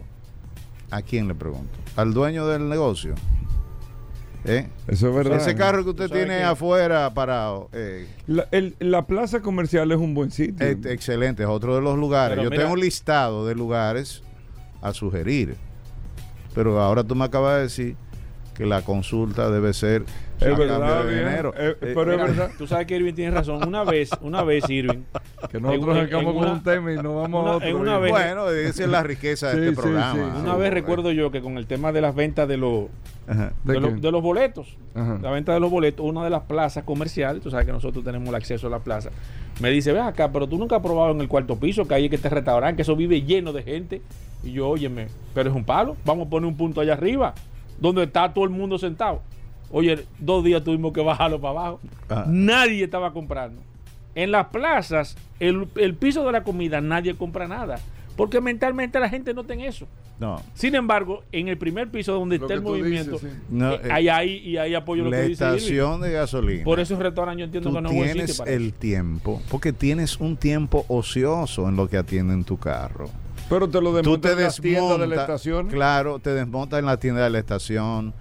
[0.89, 1.77] ¿a quién le pregunto?
[1.97, 3.15] ¿Al dueño del negocio?
[4.45, 4.67] ¿Eh?
[4.87, 5.37] Eso es verdad.
[5.37, 9.97] Ese carro que usted tiene que- afuera parado, eh, La, el- la plaza comercial es
[9.99, 10.65] un buen sitio.
[10.65, 12.31] Eh, excelente, es otro de los lugares.
[12.31, 14.23] Pero Yo mira- tengo un listado de lugares
[14.81, 15.55] a sugerir.
[16.55, 17.95] Pero ahora tú me acabas de decir
[18.55, 20.05] que la consulta debe ser
[20.41, 21.53] Es verdad, de dinero.
[21.55, 23.65] Eh, Eh, pero es verdad Tú sabes que Irving tiene razón.
[23.67, 25.03] Una vez, una vez, Irving.
[25.51, 27.67] que nosotros sacamos con una- un tema y nos vamos una- a otro.
[27.69, 30.13] en una vez- bueno, esa es la riqueza Sí, de sí, este programa.
[30.35, 30.41] sí.
[30.41, 32.85] Una vez recuerdo yo que con el tema de las ventas de los
[33.27, 33.53] Ajá.
[33.63, 35.19] ¿De de, lo- de los boletos, Ajá.
[35.21, 38.27] la venta de los boletos, una de las plazas comerciales, tú sabes que nosotros tenemos
[38.27, 39.09] el acceso a la plaza,
[39.61, 42.05] me dice, ve acá, pero tú nunca has probado en el cuarto piso, que ahí
[42.05, 44.01] es que este restaurante, que eso vive lleno de gente.
[44.43, 47.33] Y yo, óyeme, pero es un palo, vamos a poner un punto allá arriba.
[47.79, 49.21] donde está todo el mundo sentado.
[49.71, 51.79] Oye, dos días tuvimos que bajarlo para abajo.
[52.09, 52.25] Ah.
[52.27, 53.61] Nadie estaba comprando.
[54.15, 57.79] En las plazas, el, el piso de la comida, nadie compra nada.
[58.17, 59.87] Porque mentalmente la gente no tiene eso.
[60.19, 60.39] No.
[60.53, 63.37] Sin embargo, en el primer piso donde Lo está el movimiento, dices, sí.
[63.49, 65.57] No, eh, eh, hay ahí y ahí apoyo lo la que dice Irving.
[65.57, 66.63] estación de gasolina.
[66.63, 68.75] Por eso el restaurante yo entiendo tú que no tienes para el eso.
[68.77, 73.09] tiempo, porque tienes un tiempo ocioso en lo que atienden tu carro.
[73.49, 75.67] Pero te lo desmontan en las tiendas de la desmontas, estación.
[75.69, 78.13] claro, te desmontas en la tienda de la estación.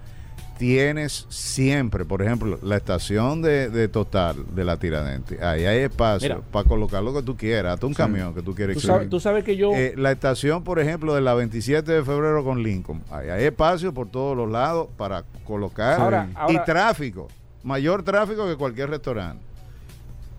[0.61, 5.41] Tienes siempre, por ejemplo, la estación de, de Total de la Tiradentes.
[5.41, 6.41] Ahí hay espacio Mira.
[6.51, 9.19] para colocar lo que tú quieras, hasta un camión que tú quieres Tú sabes, tú
[9.19, 9.71] sabes que yo...
[9.73, 13.01] Eh, la estación, por ejemplo, de la 27 de febrero con Lincoln.
[13.09, 15.99] Ahí hay espacio por todos los lados para colocar.
[15.99, 17.27] Ahora- y ahora- tráfico.
[17.63, 19.43] Mayor tráfico que cualquier restaurante.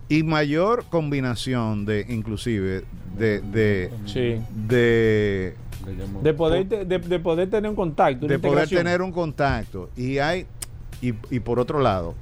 [0.08, 2.84] Y mayor combinación de, inclusive,
[3.18, 4.40] de, de, sí.
[4.54, 5.56] de.
[6.22, 8.26] De poder, de, de poder tener un contacto.
[8.26, 9.90] de poder tener un contacto.
[9.96, 10.46] Y hay,
[11.00, 12.14] y, y por otro lado,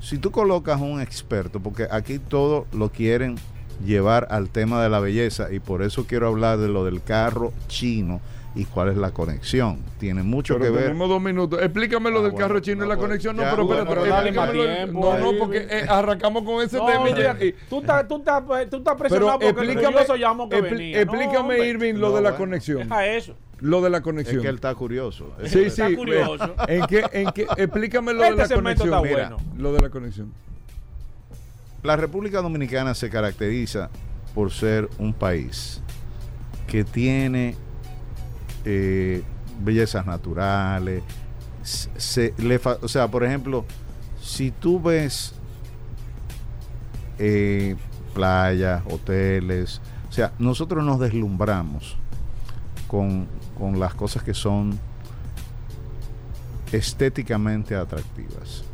[0.00, 3.36] si tú colocas un experto, porque aquí todo lo quieren
[3.84, 7.52] llevar al tema de la belleza, y por eso quiero hablar de lo del carro
[7.68, 8.20] chino
[8.56, 9.78] y cuál es la conexión.
[10.00, 10.82] Tiene mucho Pero que ver.
[10.86, 11.60] tenemos dos minutos.
[11.62, 13.36] Explícame lo Ah, del bueno, carro chino y no, la pues, conexión.
[13.36, 14.02] No, ya, pero bueno, espérate.
[14.04, 17.34] pero dale más tiempo, No, no, porque eh, arrancamos con ese No, tema y ya-
[17.34, 21.00] mira, y- tú estás tú estás- tú estás Pero presionado porque explícame, llamó que venía.
[21.02, 21.68] Explícame.
[21.68, 22.36] Irving, lo No, de la bueno.
[22.38, 22.78] conexión.
[22.88, 23.36] Deja eso.
[23.60, 24.42] Lo de la Es conexión.
[24.42, 25.32] que él está curioso.
[25.44, 25.94] Sí, Está sí.
[25.96, 26.54] curioso.
[26.68, 29.06] ¿En qué, en qué, explícame lo de Este la segmento conexión.
[29.06, 29.54] está Mira, bueno.
[29.58, 30.32] Lo de la conexión.
[31.82, 33.90] La República Dominicana se caracteriza
[34.34, 35.80] por ser un país
[36.66, 37.54] que tiene
[38.66, 39.22] eh,
[39.60, 41.02] bellezas naturales.
[42.82, 43.64] o sea, por ejemplo,
[44.20, 45.34] si tú ves
[47.18, 47.76] eh,
[48.12, 51.96] playas, hoteles, o sea, nosotros nos deslumbramos
[52.88, 54.78] con, con las cosas que son
[56.72, 58.64] estéticamente atractivas.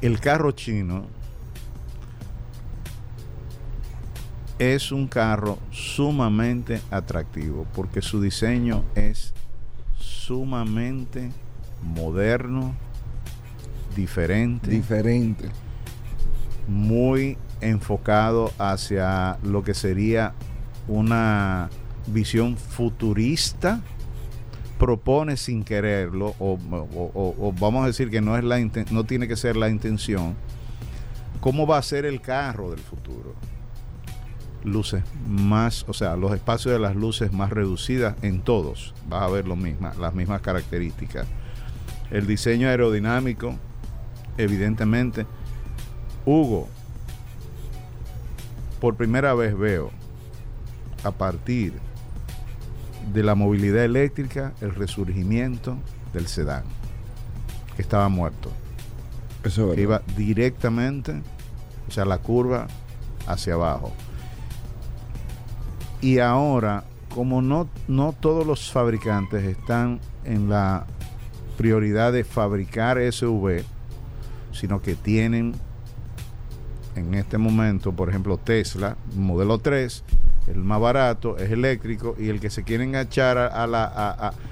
[0.00, 1.06] El carro chino
[4.58, 9.32] es un carro sumamente atractivo porque su diseño es
[9.98, 11.30] sumamente
[11.82, 12.74] moderno,
[13.96, 15.48] diferente, Diferente.
[16.68, 20.32] muy enfocado hacia lo que sería
[20.88, 21.68] una
[22.06, 23.80] visión futurista.
[24.78, 28.58] Propone sin quererlo, o, o- o- o vamos a decir que no, es la
[28.90, 30.34] no tiene que ser la intención,
[31.40, 33.34] cómo va a ser el carro del futuro
[34.64, 38.94] luces más, o sea, los espacios de las luces más reducidas en todos.
[39.08, 41.26] Vas a ver lo misma, las mismas características.
[42.10, 43.54] El diseño aerodinámico,
[44.36, 45.26] evidentemente.
[46.26, 46.68] Hugo,
[48.80, 49.90] por primera vez veo
[51.04, 51.74] a partir
[53.12, 55.76] de la movilidad eléctrica el resurgimiento
[56.12, 56.64] del sedán,
[57.76, 58.50] que estaba muerto
[59.42, 61.20] Eso es que iba directamente,
[61.88, 62.66] o sea, la curva
[63.26, 63.92] hacia abajo.
[66.04, 70.84] Y ahora, como no, no todos los fabricantes están en la
[71.56, 73.62] prioridad de fabricar SUV,
[74.52, 75.54] sino que tienen
[76.94, 80.04] en este momento, por ejemplo, Tesla, modelo 3,
[80.48, 83.84] el más barato, es eléctrico, y el que se quiere enganchar a, la,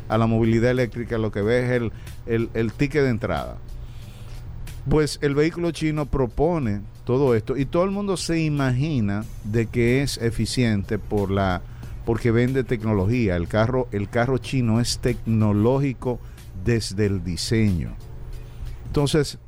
[0.09, 1.83] a- la movilidad eléctrica, lo que ve es
[2.27, 3.59] el, el ticket de entrada.
[4.88, 10.03] Pues el vehículo chino propone todo esto y todo el mundo se imagina de que
[10.03, 11.62] es eficiente por la
[12.05, 13.37] porque vende tecnología.
[13.37, 16.18] El carro, el carro chino es tecnológico
[16.64, 17.95] desde el diseño.
[18.87, 19.38] Entonces,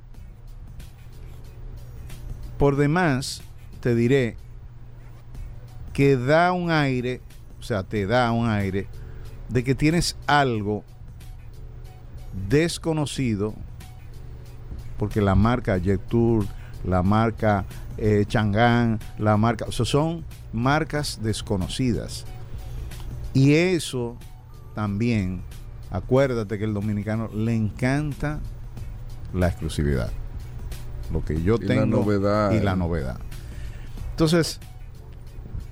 [2.58, 3.42] por demás,
[3.80, 4.36] te diré
[5.92, 7.20] que da un aire,
[7.58, 8.86] o sea, te da un aire
[9.48, 10.84] de que tienes algo
[12.48, 13.54] desconocido
[14.98, 16.46] porque la marca Jet Tour,
[16.84, 17.64] la marca
[17.96, 22.24] eh, Chang'an, la marca, o sea, son marcas desconocidas.
[23.32, 24.16] Y eso
[24.74, 25.42] también,
[25.90, 28.40] acuérdate que el dominicano le encanta
[29.32, 30.10] la exclusividad.
[31.12, 32.52] Lo que yo Y la tengo novedad.
[32.52, 33.18] y la novedad.
[34.10, 34.60] Entonces,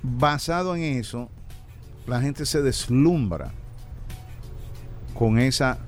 [0.02, 1.30] basado en eso,
[2.06, 3.52] la gente se deslumbra
[5.14, 5.78] con esa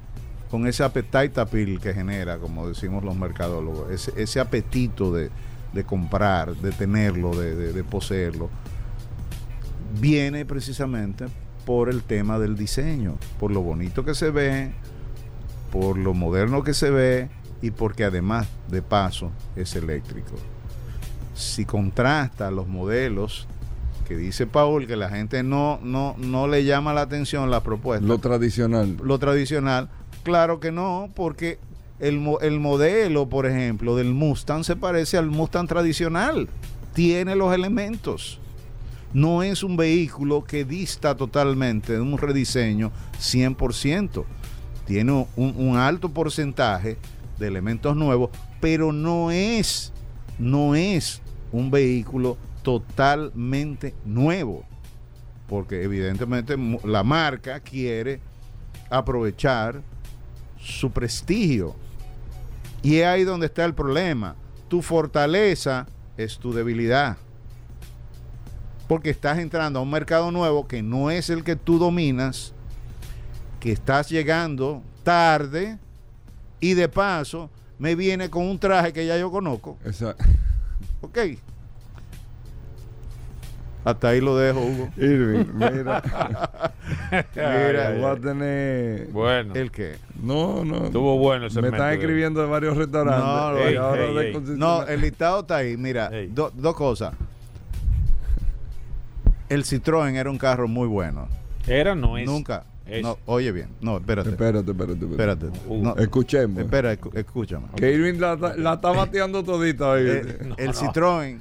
[0.55, 5.29] con ese appetite appeal que genera, como decimos los mercadólogos, ese, ese apetito de,
[5.73, 8.51] de comprar, de tenerlo, de, de- de poseerlo,
[10.01, 11.27] viene precisamente
[11.67, 14.71] por el tema del diseño, por lo bonito que se ve,
[15.73, 20.35] por lo moderno que se ve y porque además de paso es eléctrico.
[21.35, 23.49] Si contrasta los modelos
[24.07, 28.07] que dice Paul que la gente no, no, no le llama la atención la propuesta,
[28.07, 28.99] Lo tradicional.
[29.03, 29.89] lo tradicional,
[30.25, 31.59] Claro que no, porque
[32.01, 36.49] el, el modelo, por ejemplo, del Mustang se parece al Mustang tradicional.
[36.95, 38.41] Tiene los elementos.
[39.13, 44.25] No es un vehículo que dista totalmente de un rediseño 100%.
[44.87, 46.99] Tiene un, alto porcentaje
[47.39, 49.93] de elementos nuevos, pero no es,
[50.39, 54.65] no es un vehículo totalmente nuevo.
[55.49, 58.21] Porque evidentemente la marca quiere
[58.91, 59.83] aprovechar
[60.65, 61.77] su prestigio.
[62.83, 64.35] Y es ahí donde está el problema.
[64.69, 67.17] Tu fortaleza es tu debilidad.
[68.89, 72.53] Porque estás entrando a un mercado nuevo que no es el que tú dominas,
[73.61, 75.79] que estás llegando tarde
[76.61, 79.79] y de paso me viene con un traje que ya yo conozco.
[79.85, 80.17] Esa-
[81.01, 81.19] Ok.
[83.85, 84.89] Hasta ahí lo dejo, Hugo.
[84.97, 86.03] Irving, mira.
[87.37, 89.09] Mira, voy a tener.
[89.09, 89.97] Bueno, ¿El qué?
[90.23, 90.87] No, no.
[90.87, 93.25] estuvo bueno ese Me están escribiendo de varios restaurantes.
[93.25, 94.33] No, y ey, ahora ey, de ey.
[94.33, 94.85] concesionaria.
[94.87, 95.77] No, el listado está ahí.
[95.77, 97.13] Mira, do- dos cosas.
[99.49, 101.29] El Citroën era un carro muy bueno.
[101.67, 102.27] Era, no es.
[102.27, 102.65] Nunca.
[102.87, 103.03] Es.
[103.03, 103.69] No, oye bien.
[103.81, 104.31] No, espérate.
[104.31, 105.47] Espérate, espérate, espérate.
[105.47, 105.69] Espérate.
[105.69, 105.83] Uh.
[105.83, 106.59] No, Escuchemos.
[106.63, 107.67] espera, escúchame.
[107.77, 110.03] Que Irving la, la está bateando todita hoy.
[110.07, 111.39] Eh, el Citroën.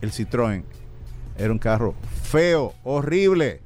[0.00, 0.64] El Citroën
[1.36, 3.60] era un carro feo, horrible.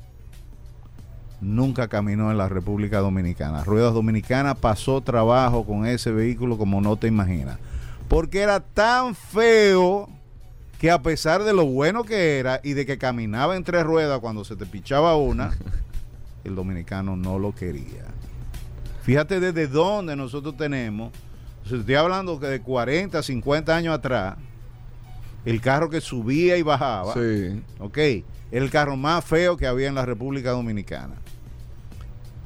[1.40, 3.64] Nunca caminó en la República Dominicana.
[3.64, 7.58] Ruedas Dominicanas pasó trabajo con ese vehículo como no te imaginas.
[8.08, 10.08] Porque era tan feo
[10.78, 14.20] que a pesar de lo bueno que era y de que caminaba en tres ruedas
[14.20, 15.52] cuando se te pichaba una,
[16.44, 18.04] el dominicano no lo quería.
[19.02, 21.12] Fíjate desde dónde nosotros tenemos,
[21.64, 24.36] estoy hablando que de 40, 50 años atrás,
[25.44, 27.62] el carro que subía y bajaba, Sí.
[27.78, 31.14] ok, era el carro más feo que había en la República Dominicana.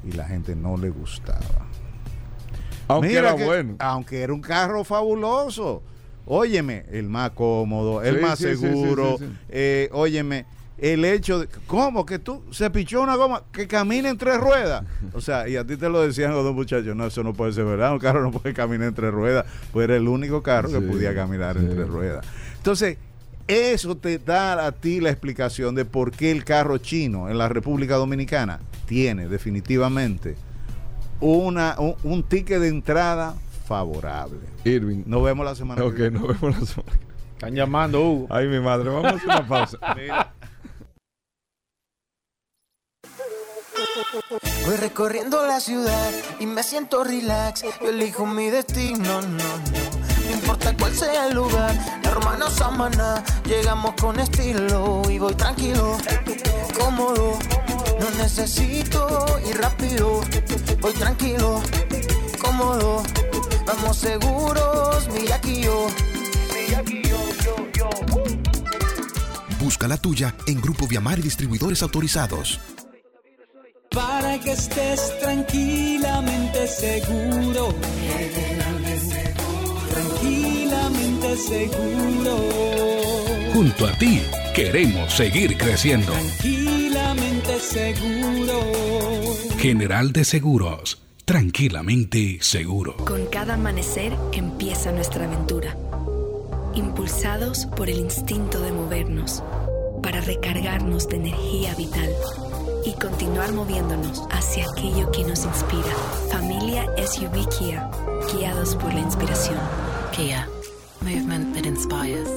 [0.07, 1.39] Y la gente no le gustaba.
[2.87, 3.75] Aunque Mira era que- bueno.
[3.79, 5.83] Aunque era un carro fabuloso.
[6.25, 9.15] Óyeme, el más cómodo, el Sí, más sí, seguro.
[9.17, 10.45] sí, eh, óyeme,
[10.77, 11.47] el hecho de.
[11.67, 12.05] ¿Cómo?
[12.05, 14.83] Que tú se pichó una goma que camina en tres ruedas.
[15.13, 16.95] O sea, y a ti te lo decían los dos muchachos.
[16.95, 17.93] No, eso no puede ser verdad.
[17.93, 19.45] Un carro no puede caminar en tres ruedas.
[19.71, 22.25] Pues era el único carro que podía caminar en tres ruedas.
[22.67, 22.97] Entonces,
[23.47, 27.47] eso te da a ti la explicación de por qué el carro chino en la
[27.47, 30.35] República Dominicana tiene definitivamente
[31.21, 33.35] una, un, un ticket de entrada
[33.69, 34.39] favorable.
[34.65, 35.03] Irving.
[35.05, 36.19] Nos vemos la semana Ok, que viene.
[36.19, 36.99] nos vemos la semana.
[37.35, 38.27] Están llamando, Hugo.
[38.29, 39.77] Ay, mi madre, vamos a hacer una pausa.
[44.65, 47.63] Voy recorriendo la ciudad y me siento relax.
[47.81, 49.86] Yo elijo mi destino, no, no.
[50.47, 53.21] No importa cuál sea el lugar, hermano Samana.
[53.43, 55.97] Llegamos con estilo y voy tranquilo,
[56.79, 57.37] cómodo.
[57.99, 60.21] No necesito ir rápido,
[60.79, 61.61] voy tranquilo,
[62.41, 63.03] cómodo.
[63.65, 65.87] Vamos seguros, mira aquí yo.
[66.53, 67.89] Mira aquí yo, yo, yo.
[69.59, 72.61] Busca la tuya en Grupo Viamar y distribuidores autorizados.
[73.91, 77.75] Para que estés tranquilamente seguro.
[80.19, 82.37] Tranquilamente seguro.
[83.53, 84.21] Junto a ti
[84.55, 86.11] queremos seguir creciendo.
[86.13, 88.61] Tranquilamente seguro.
[89.59, 92.97] General de Seguros, tranquilamente seguro.
[92.97, 95.75] Con cada amanecer empieza nuestra aventura.
[96.73, 99.43] Impulsados por el instinto de movernos,
[100.01, 102.09] para recargarnos de energía vital
[102.85, 105.93] y continuar moviéndonos hacia aquello que nos inspira.
[106.31, 107.89] Familia SUV Kia,
[108.33, 109.57] guiados por la inspiración.
[110.17, 110.49] Kia,
[111.01, 112.27] movement that inspires.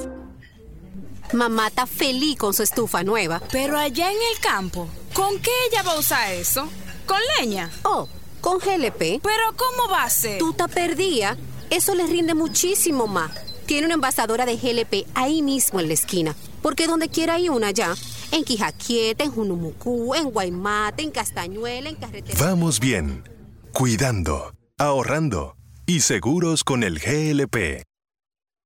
[1.32, 3.40] Mamá está feliz con su estufa nueva.
[3.50, 6.68] Pero allá en el campo, ¿con qué ella va a usar eso?
[7.06, 7.70] ¿Con leña?
[7.84, 8.06] Oh,
[8.42, 9.22] con GLP.
[9.22, 10.38] ¿Pero cómo va a ser?
[10.38, 11.38] Tú te perdía.
[11.70, 13.30] Eso le rinde muchísimo más.
[13.64, 16.36] Tiene una envasadora de GLP ahí mismo en la esquina.
[16.60, 17.94] Porque donde quiera hay una ya.
[18.30, 22.38] En Quijaquieta, en Junumucú, en Guaymate, en Castañuela, en Carretera.
[22.44, 23.24] Vamos bien,
[23.72, 25.56] cuidando, ahorrando
[25.90, 27.82] y seguros con el GLP.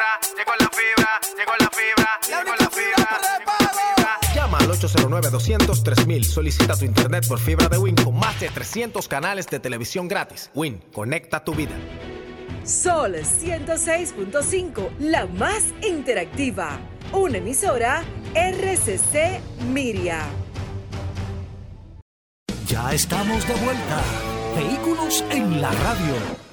[0.00, 4.34] Fibra, llegó la fibra, llegó la fibra, llegó la fibra, llegó la fibra.
[4.34, 9.46] Llama al 809-203 Solicita tu internet por fibra de Win con más de 300 canales
[9.46, 10.50] de televisión gratis.
[10.54, 11.76] Win, conecta tu vida.
[12.64, 16.78] Sol 106.5, la más interactiva.
[17.12, 18.02] Una emisora
[18.34, 19.40] RCC
[19.72, 20.22] Miria.
[22.66, 24.02] Ya estamos de vuelta.
[24.56, 26.49] Vehículos en la radio.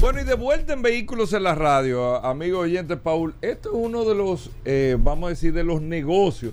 [0.00, 4.04] Bueno, y de vuelta en Vehículos en la Radio, amigo oyente Paul, esto es uno
[4.04, 6.52] de los, eh, vamos a decir, de los negocios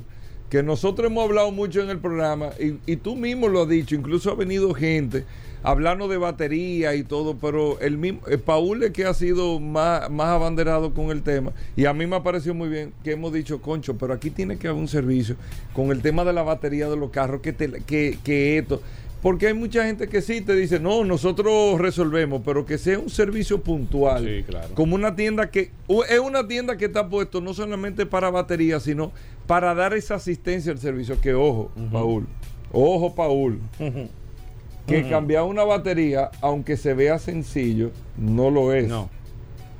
[0.49, 2.49] que nosotros hemos hablado mucho en el programa
[2.87, 5.25] y, tú mismo lo has dicho, incluso ha venido gente
[5.61, 10.09] hablando de batería y todo, pero el mismo, eh, Paul es que ha sido más,
[10.09, 13.31] más abanderado con el tema y a mí me ha parecido muy bien que hemos
[13.31, 15.35] dicho, concho, pero aquí tiene que haber un servicio
[15.73, 18.81] con el tema de la batería de los carros, que, te- que, que esto...
[19.25, 23.09] Porque hay mucha gente que sí te dice, no, nosotros resolvemos, pero que sea un
[23.09, 24.23] servicio puntual.
[24.23, 24.75] Sí, claro.
[24.75, 25.71] Como una tienda que,
[26.07, 29.11] es una tienda que está puesto no solamente para baterías, sino
[29.47, 31.19] para dar esa asistencia al servicio.
[31.19, 32.27] Que ojo, Paul,
[32.71, 33.61] ojo, Paul,
[34.85, 38.87] que cambiar una batería, aunque se vea sencillo, no lo es.
[38.87, 39.09] No.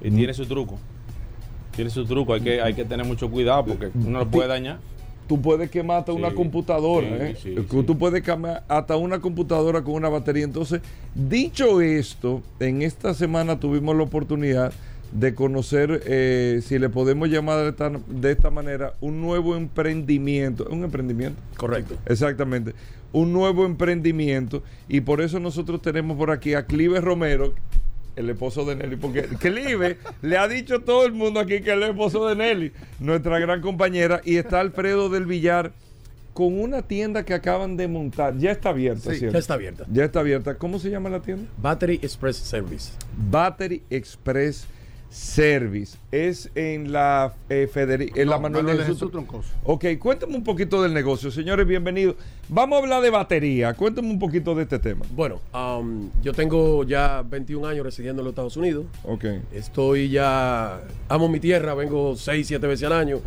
[0.02, 0.80] Y tiene su truco.
[1.76, 2.34] Tiene su truco.
[2.34, 4.80] Hay que, hay que tener mucho cuidado porque uno lo puede dañar.
[5.28, 7.36] Tú puedes quemar hasta una Sí, computadora, sí, ¿eh?
[7.42, 10.44] sí, Tú- Tú puedes quemar hasta una computadora con una batería.
[10.44, 10.82] Entonces,
[11.16, 14.72] dicho esto, en esta semana tuvimos la oportunidad
[15.12, 20.68] de conocer, eh, si le podemos llamar de esta, de esta manera, un nuevo emprendimiento.
[20.70, 21.40] ¿Un emprendimiento?
[21.58, 21.96] Correcto.
[22.06, 22.74] Exactamente.
[23.14, 24.62] Un nuevo emprendimiento.
[24.90, 27.54] Y por eso nosotros tenemos por aquí a Clive Romero,
[28.16, 28.96] el esposo de Nelly.
[28.96, 32.72] Porque Clive le ha dicho todo el mundo aquí que es el esposo de Nelly,
[33.00, 34.22] nuestra gran compañera.
[34.24, 35.72] Y está Alfredo del Villar
[36.34, 38.38] con una tienda que acaban de montar.
[38.38, 39.34] Ya está abierta, Sí, ¿cierto?
[39.34, 39.86] ya está abierta.
[39.92, 40.56] Ya está abierta.
[40.56, 41.46] ¿Cómo se llama la tienda?
[41.62, 42.92] Battery Express Service.
[43.32, 44.68] Battery Express
[45.16, 45.98] Service.
[46.12, 49.48] Es en la eh, Federi- en la Manuel, Manuel de Jesús Jesús Troncoso.
[49.64, 52.16] Ok, cuéntame un poquito del negocio, señores, bienvenidos.
[52.50, 53.74] Vamos a hablar de batería.
[53.76, 55.06] Cuéntame un poquito de este tema.
[55.12, 58.88] Bueno, um, yo tengo ya 21 años residiendo en los Estados Unidos.
[59.04, 59.24] Ok.
[59.54, 60.82] Estoy ya.
[61.08, 63.22] Amo mi tierra, vengo 6, 7 veces al año.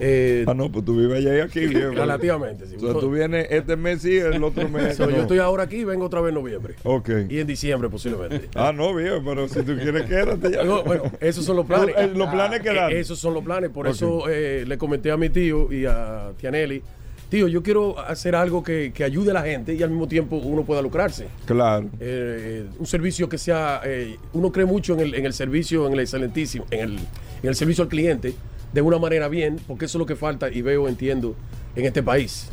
[0.00, 1.94] Eh, Ah, no, pues tú vives allá y aquí, bien.
[1.94, 2.76] Relativamente, sí.
[2.76, 4.96] O sea, tú vienes este mes sí, el otro mes.
[4.96, 5.16] So, no.
[5.16, 6.74] Yo estoy ahora aquí y vengo otra vez en noviembre.
[6.84, 7.10] Ok.
[7.28, 8.48] Y en diciembre posiblemente.
[8.54, 10.64] Ah, no, bien, pero si tú quieres quédate ya.
[10.64, 11.94] No, bueno, esos son los planes.
[11.98, 12.90] Eh, Los planes que dan.
[12.92, 13.70] Eh, Esos son los planes.
[13.70, 16.82] Por eso eh, le comenté a mi tío y a Tianelli.
[17.28, 20.36] Tío, yo quiero hacer algo que, que ayude a la gente y al mismo tiempo
[20.36, 21.26] uno pueda lucrarse.
[21.44, 21.86] Claro.
[22.00, 23.82] Eh, un servicio que sea.
[23.84, 27.48] eh, uno cree mucho en el, en el servicio, en el excelentísimo, en el, en
[27.48, 28.32] el servicio al cliente
[28.72, 31.34] de una manera bien, porque eso es lo que falta y veo, entiendo,
[31.76, 32.50] en este país.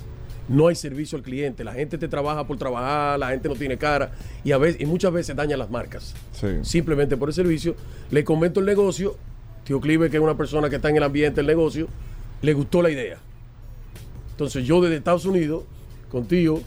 [0.48, 3.78] No hay servicio al cliente, la gente te trabaja por trabajar, la gente no tiene
[3.78, 4.12] cara
[4.44, 6.48] y, a veces, y muchas veces daña las marcas Sí.
[6.62, 7.76] simplemente por el servicio.
[8.12, 9.16] Le comento el negocio.
[9.64, 11.88] Tío Clive, que es una persona que está en el ambiente del negocio,
[12.44, 13.18] le gustó la idea.
[14.32, 15.64] Entonces yo desde Estados Unidos,
[16.12, 16.62] con tío,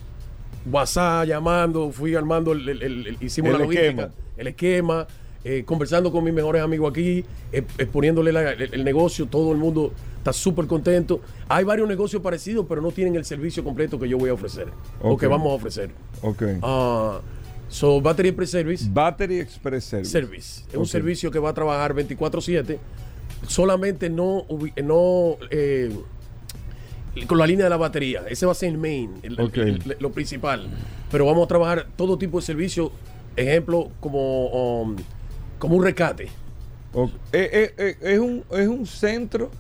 [0.70, 4.11] WhatsApp, llamando, fui armando, el, el- el- el- hicimos la logística, esquema.
[4.36, 5.07] el esquema,
[5.45, 9.59] eh, conversando con mis mejores amigos aquí, eh, exponiéndole la- el, el negocio, todo el
[9.59, 11.20] mundo está súper contento.
[11.49, 14.68] Hay varios negocios parecidos, pero no tienen el servicio completo que yo voy a ofrecer,
[15.01, 15.91] o que vamos a ofrecer.
[16.22, 16.43] Ok.
[16.62, 17.20] Ah,
[17.68, 18.89] so, Battery Express Service.
[18.91, 20.11] Battery Express Service.
[20.11, 20.64] Service.
[20.70, 22.78] Es un servicio que va a trabajar 24-7.
[23.47, 24.45] Solamente no,
[24.82, 25.95] no eh,
[27.26, 28.24] con la línea de la batería.
[28.28, 29.57] Ese va a ser el main, el- Ok.
[29.59, 30.68] el- lo principal.
[31.11, 32.91] Pero vamos a trabajar todo tipo de servicio.
[33.36, 34.97] Ejemplo, como, um,
[35.59, 36.28] como un recate.
[36.92, 37.11] Ok.
[37.32, 39.50] Eh, eh, eh, es, un, es un centro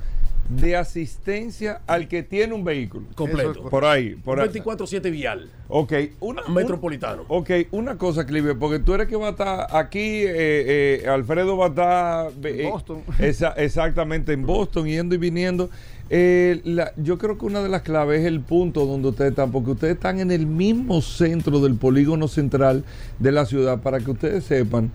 [0.48, 3.04] de asistencia al que tiene un vehículo.
[3.14, 3.68] Completo.
[3.68, 4.14] Por ahí.
[4.14, 4.48] Por ahí.
[4.48, 5.50] 24-7 vial.
[5.68, 7.22] Ok, una, Metropolitano.
[7.28, 11.08] un- ok, una cosa, Clive, porque tú eres que va a estar aquí, eh, eh,
[11.08, 13.02] Alfredo va a estar eh, En Boston.
[13.18, 15.68] esa- exactamente, en Boston, yendo y viniendo.
[16.08, 19.52] Eh, la- yo creo que una de las claves es el punto donde ustedes están,
[19.52, 22.84] porque ustedes están en el mismo centro del polígono central
[23.18, 24.90] de la ciudad, para que ustedes sepan.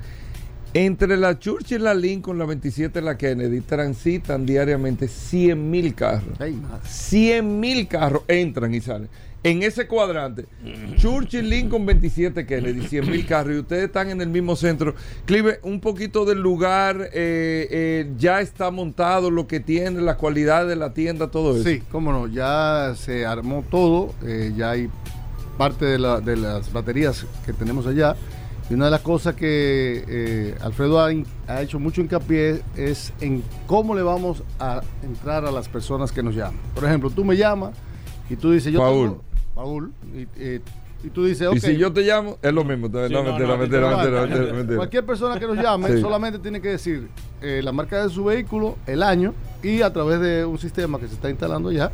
[0.76, 6.40] Entre la Churchill, la Lincoln, la 27 y la Kennedy transitan diariamente 100 mil carros.
[6.84, 9.08] 100 mil carros entran y salen.
[9.44, 10.46] En ese cuadrante,
[10.96, 14.96] Churchill, Lincoln, 27 Kennedy, 100 mil carros y ustedes están en el mismo centro.
[15.26, 20.66] Clive, un poquito del lugar, eh, eh, ya está montado lo que tiene, la cualidad
[20.66, 21.68] de la tienda, todo eso.
[21.70, 24.90] Sí, cómo no, ya se armó todo, eh, ya hay
[25.58, 28.16] parte de, la- de las baterías que tenemos allá.
[28.70, 31.10] Y una de las cosas que eh, Alfredo ha,
[31.48, 36.24] ha hecho mucho hincapié es en cómo le vamos a entrar a las personas que
[36.24, 36.60] nos llaman.
[36.74, 37.72] Por ejemplo, tú me llamas
[38.30, 39.10] y tú dices, yo Paul.
[39.10, 39.22] tengo-
[39.54, 39.92] Paul,
[41.04, 41.56] y, tú dices, ok.
[41.56, 42.88] Y si yo te llamo, es lo mismo.
[42.88, 44.22] No, Sí, mentira, no, no, mentira, mentira, mentira, mentira.
[44.22, 44.78] mentira, mentira.
[44.78, 46.02] Cualquier persona que nos llame Sí.
[46.02, 47.10] solamente tiene que decir
[47.42, 51.10] eh, la marca de su vehículo, el año y a través de un sistema que
[51.10, 51.92] se está instalando ya,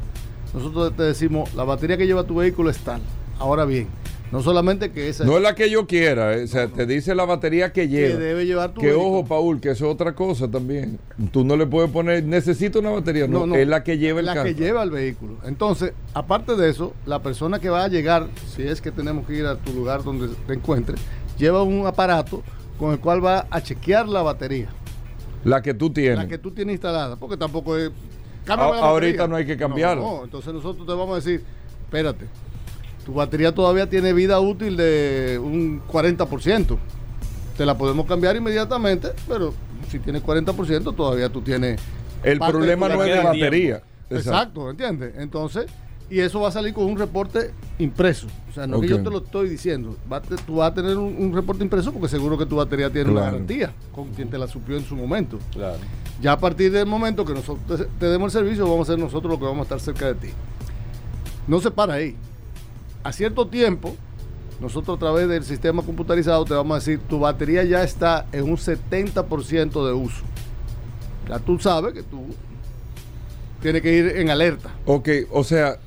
[0.53, 3.01] nosotros te decimos la batería que lleva tu vehículo es tal.
[3.39, 3.88] Ahora bien,
[4.32, 7.16] no solamente que esa No es la que yo quiera, eh, o sea, te dice
[7.16, 8.20] la batería que lleva.
[8.20, 9.08] debe llevar tu Que vehículo.
[9.10, 11.00] ojo, Paul, que eso es otra cosa también.
[11.32, 14.28] Tú no le puedes poner, necesito una batería, no, No, es la que lleva el
[14.28, 14.46] la carro.
[14.48, 15.38] que lleva el vehículo.
[15.46, 19.34] Entonces, aparte de eso, la persona que va a llegar, si es que tenemos que
[19.36, 21.00] ir a tu lugar donde te encuentres,
[21.38, 22.44] lleva un aparato
[22.78, 24.70] con el cual va a chequear la batería.
[25.44, 26.18] La que tú tienes.
[26.18, 27.90] La que tú tienes instalada, porque tampoco es.
[28.48, 30.04] A- ahorita no hay que cambiarla.
[30.04, 31.44] No, no, entonces nosotros te vamos a decir,
[31.86, 32.26] espérate,
[33.10, 36.78] tu batería todavía tiene vida útil de un 40%.
[37.57, 39.51] Te la podemos cambiar inmediatamente, pero
[39.89, 41.82] si tiene 40%, todavía tú tienes.
[42.22, 43.82] El problema no es de batería.
[44.12, 44.70] Exacto.
[44.70, 45.16] ¿entiendes?
[45.18, 45.66] Entonces,
[46.07, 48.28] y eso va a salir con un reporte impreso.
[48.51, 48.91] O sea, no que Ok.
[48.91, 49.97] yo te lo estoy diciendo.
[50.12, 52.57] Va a te- tú vas a tener un, un reporte impreso porque seguro que tu
[52.57, 55.39] batería tiene una garantía con quien te la suplió en su momento.
[55.51, 55.78] Claro.
[56.22, 58.99] Ya a partir del momento que nosotros te, te demos el servicio, vamos a ser
[59.03, 60.28] nosotros los que vamos a estar cerca de ti.
[61.47, 62.16] No se para ahí.
[63.04, 63.95] A cierto tiempo,
[64.60, 68.43] nosotros a través del sistema computarizado te vamos a decir, tu batería ya está en
[68.43, 70.24] un 70% de uso.
[71.28, 72.26] Ya tú sabes que tú
[73.62, 74.70] tienes que ir en alerta.
[74.86, 75.80] Ok, o sea,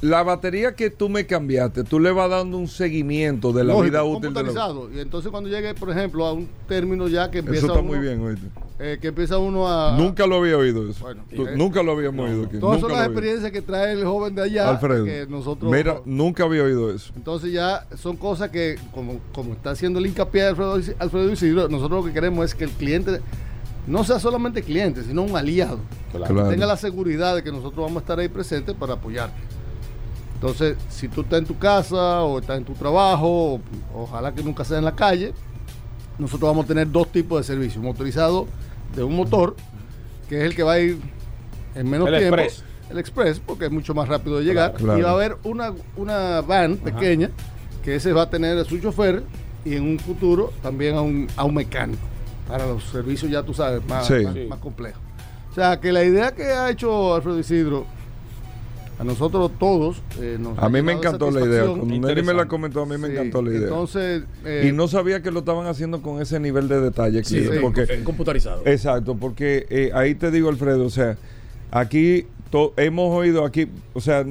[0.00, 3.90] la batería que tú me cambiaste, tú le vas dando un seguimiento de la Lógico,
[3.90, 4.72] vida útil de la.
[4.94, 7.88] Y entonces cuando llegue, por ejemplo, a un término ya que empieza Eso está uno-
[7.88, 8.46] muy bien, oíste.
[8.78, 9.96] eh, que empieza uno a...
[9.98, 11.02] Nunca lo había oído eso.
[11.02, 12.58] Bueno, Tú- eh, nunca lo habíamos oído aquí.
[12.58, 14.70] Todas nunca son las experiencias que trae el joven de allá.
[14.70, 17.12] Alfredo, que nosotros, mira, nunca había oído eso.
[17.16, 20.48] Entonces ya son cosas que, como, como está haciendo el hincapié de
[21.00, 23.20] Alfredo Isidro, nosotros lo que queremos es que el cliente
[23.88, 25.80] no sea solamente cliente, sino un aliado.
[26.12, 26.44] Claro.
[26.44, 29.34] Que tenga la seguridad de que nosotros vamos a estar ahí presentes para apoyarte.
[30.40, 33.60] Entonces, si tú estás en tu casa o estás en tu trabajo, o-
[33.94, 35.32] ojalá que nunca sea en la calle,
[36.18, 37.82] nosotros vamos a tener dos tipos de servicios.
[37.82, 38.46] Motorizado
[38.94, 39.56] de un motor,
[40.28, 40.98] que es el que va a ir
[41.74, 42.36] en menos El tiempo.
[42.36, 42.64] express.
[42.90, 44.74] El express, porque es mucho más rápido de llegar.
[44.74, 44.98] Claro.
[44.98, 47.30] Y va a haber una, una van pequeña,
[47.82, 49.22] que ese va a tener a su chofer
[49.64, 52.00] y en un futuro también a un, a un mecánico.
[52.46, 54.24] Para los servicios, ya tú sabes, más, Sí.
[54.24, 54.46] más, Sí.
[54.48, 55.00] más complejos.
[55.50, 57.84] O sea, que la idea que ha hecho Alfredo Isidro,
[58.98, 61.64] a nosotros todos, eh, nos A mí me encantó la idea.
[61.66, 63.62] Cuando Nelly me la comentó, a mí me encantó la idea.
[63.68, 67.22] Entonces, eh, y no sabía que lo estaban haciendo con ese nivel de detalle.
[67.24, 68.62] Sí, porque, en computarizado.
[68.64, 71.16] Exacto, porque eh, ahí te digo, Alfredo, o sea,
[71.70, 74.24] aquí to- hemos oído aquí, o sea,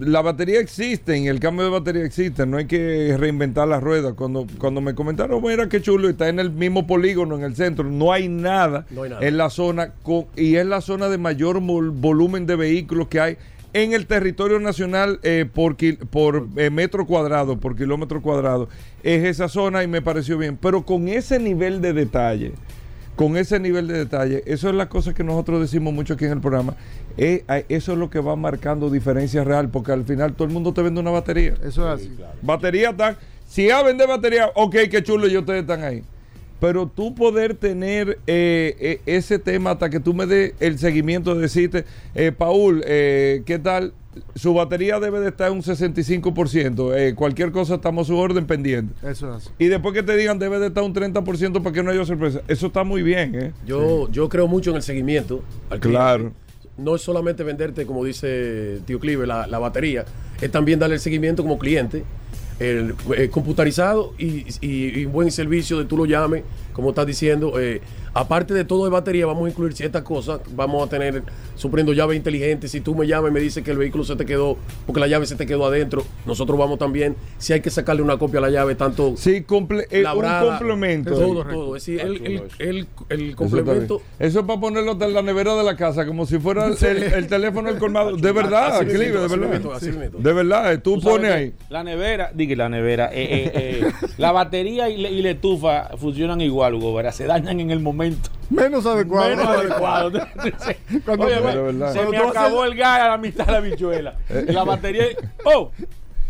[0.00, 4.14] la batería existe, y el cambio de batería existe, no hay que reinventar las ruedas.
[4.14, 7.84] Cuando, cuando me comentaron, mira qué chulo, está en el mismo polígono, en el centro,
[7.84, 9.26] no hay nada, No hay nada.
[9.26, 13.36] en la zona, con- y es la zona de mayor volumen de vehículos que hay
[13.74, 15.76] en el territorio nacional eh, por,
[16.08, 18.68] por eh, metro cuadrado, por kilómetro cuadrado.
[19.02, 20.56] Es esa zona y me pareció bien.
[20.56, 22.52] Pero con ese nivel de detalle,
[23.16, 26.32] con ese nivel de detalle, eso es la cosa que nosotros decimos mucho aquí en
[26.32, 26.76] el programa.
[27.16, 30.72] eh, eso es lo que va marcando diferencia real, porque al final todo el mundo
[30.72, 31.54] te vende una batería.
[31.64, 32.16] Eso es así.
[32.42, 33.16] Batería tan.
[33.46, 36.02] Si a vender batería, ok, qué chulo, y ustedes están ahí.
[36.64, 41.34] Pero tú poder tener eh, eh, ese tema hasta que tú me des el seguimiento
[41.34, 41.84] de decirte,
[42.14, 43.92] eh, Paul, eh, ¿qué tal?
[44.34, 46.94] Su batería debe de estar en un 65%.
[46.96, 48.94] eh, cualquier cosa estamos a su orden pendiente.
[49.06, 49.50] Eso es así.
[49.58, 52.40] Y después que te digan debe de estar un 30% para que no haya sorpresa.
[52.48, 53.52] Eso está muy bien, ¿eh?
[53.66, 55.98] Yo, yo creo mucho en el seguimiento al cliente.
[55.98, 56.32] Claro.
[56.78, 60.06] No es solamente venderte, como dice Tío Clive, la, la batería,
[60.40, 62.04] es también darle el seguimiento como cliente,
[62.70, 66.42] el, eh, computarizado y, y- buen servicio de tú lo llames,
[66.72, 67.58] como estás diciendo.
[67.60, 67.80] eh,
[68.14, 70.40] aparte de todo de batería, vamos a incluir ciertas cosas.
[70.54, 71.22] Vamos a tener,
[71.56, 72.70] supliendo llaves inteligentes.
[72.70, 74.56] Si tú me llamas y me dices que el vehículo se te quedó,
[74.86, 77.16] porque la llave se te quedó adentro, nosotros vamos también.
[77.38, 79.14] Si hay que sacarle una copia a la llave, tanto.
[79.16, 81.10] Sí, comple- eh, un complemento.
[81.12, 81.76] Todo, todo.
[81.76, 84.00] Es decir, el, el- el- complemento.
[84.18, 86.86] Eso es para ponerlo en la nevera de la casa, como si fuera el, Sí.
[86.86, 88.16] el teléfono del colmado.
[88.16, 89.72] De verdad, Así Clive, de así verdad.
[89.74, 89.90] así.
[89.90, 91.52] De verdad, tú Tú pones ahí.
[91.68, 95.90] La nevera, diga la nevera, eh, eh, eh, la batería y, la- y la estufa
[95.96, 96.64] funcionan igual.
[96.74, 97.12] algo, ¿verdad?
[97.12, 98.03] Se dañan en el momento.
[98.50, 99.30] Menos adecuado.
[99.30, 100.10] Menos adecuado.
[101.04, 101.92] Cuando Oye, verdad.
[101.92, 104.16] se cuando me acabó haces- el gas a la mitad de la bichuela.
[104.48, 105.04] Y la batería.
[105.44, 105.70] ¡Oh!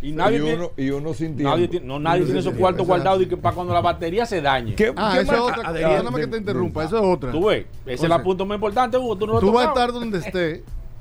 [0.03, 0.57] Y nadie y, tiene.
[0.59, 1.51] uno, y uno sin tiempo.
[1.55, 4.43] Nadie tiene, no, nadie tiene esos cuartos guardados y que para cuando la batería se
[4.43, 4.75] dañe.
[4.75, 5.63] ¿Qué- Ah, qué eso es otra.
[5.63, 7.33] adherir- Perdóname que te interrumpa, eso es otra.
[7.33, 9.17] Tú ves, ese es el punto más importante, Hugo.
[9.17, 10.61] Tú no lo Tú vas a estar donde estés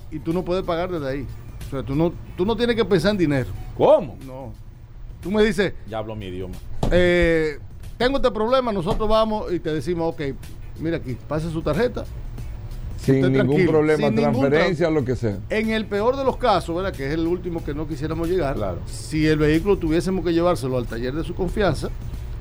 [0.09, 1.27] y tú no puedes pagar desde ahí.
[1.67, 3.49] O sea, tú no, tú no tienes que pensar en dinero.
[3.77, 4.17] ¿Cómo?
[4.25, 4.53] No.
[5.21, 6.55] Tú me dices, Ya hablo mi idioma.
[6.91, 7.59] eh,
[7.97, 10.21] tengo este problema, nosotros vamos y te decimos, ok,
[10.83, 12.03] mira aquí, pase su tarjeta.
[12.97, 15.37] Sin ningún problema, sin ningún transferencia, lo que sea.
[15.49, 16.93] En el peor de los casos, ¿verdad?
[16.93, 18.55] Que es el último que no quisiéramos llegar.
[18.55, 18.77] Claro.
[18.85, 21.89] Si el vehículo tuviésemos que llevárselo al taller de su confianza,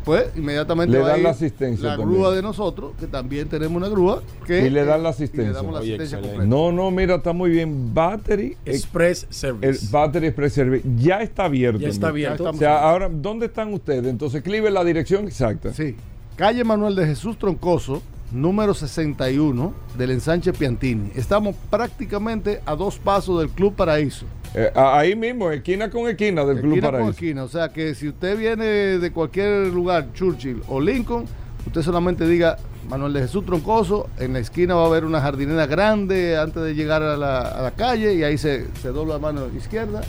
[0.05, 2.17] pues inmediatamente Le va a dan ir la asistencia La también.
[2.17, 4.23] grúa de nosotros, que también tenemos una grúa.
[4.47, 5.49] Que, Y le dan la y asistencia.
[5.51, 6.45] le damos la Oye, asistencia.
[6.45, 7.93] No, no, mira, está muy bien.
[7.93, 9.89] Battery Express El Service.
[9.91, 11.81] Battery Express Service ya está abierto.
[11.81, 12.49] Ya está abierto.
[12.49, 14.07] O sea, ahora, ¿dónde están ustedes?
[14.07, 15.73] Entonces, escribe la dirección exacta.
[15.73, 15.97] Sí.
[16.37, 18.01] Calle Manuel de Jesús Troncoso,
[18.33, 21.11] número 61 del ensanche Piantini.
[21.15, 24.27] Estamos prácticamente a dos pasos del Club Paraíso.
[24.55, 27.11] Eh, ahí mismo, esquina con esquina del Club esquina con Paraíso.
[27.11, 27.45] esquina.
[27.45, 31.25] O sea que si usted viene de cualquier lugar, Churchill o Lincoln,
[31.67, 32.59] usted solamente diga
[32.89, 34.09] Manuel de Jesús Troncoso.
[34.19, 37.63] En la esquina va a haber una jardinera grande antes de llegar a la, a
[37.63, 40.03] la calle y ahí se, se dobla a mano izquierda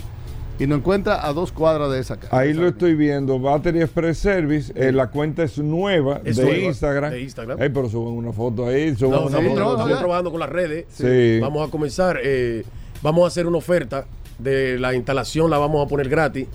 [0.58, 2.28] y nos encuentra a dos cuadras de esa calle.
[2.30, 6.58] Ahí lo estoy viendo, Battery Express Service, eh, la cuenta es nueva Es de, nueva,
[6.58, 7.10] Instagram.
[7.10, 7.58] de Instagram.
[7.58, 9.54] Pero suben una foto ahí, suben No, una foto.
[9.60, 10.86] no, estamos trabajando con las redes.
[10.90, 11.38] Sí.
[11.40, 12.20] Vamos a comenzar.
[12.22, 12.64] eh,
[13.02, 14.06] vamos a hacer una oferta
[14.38, 16.46] de la instalación, la vamos a poner gratis.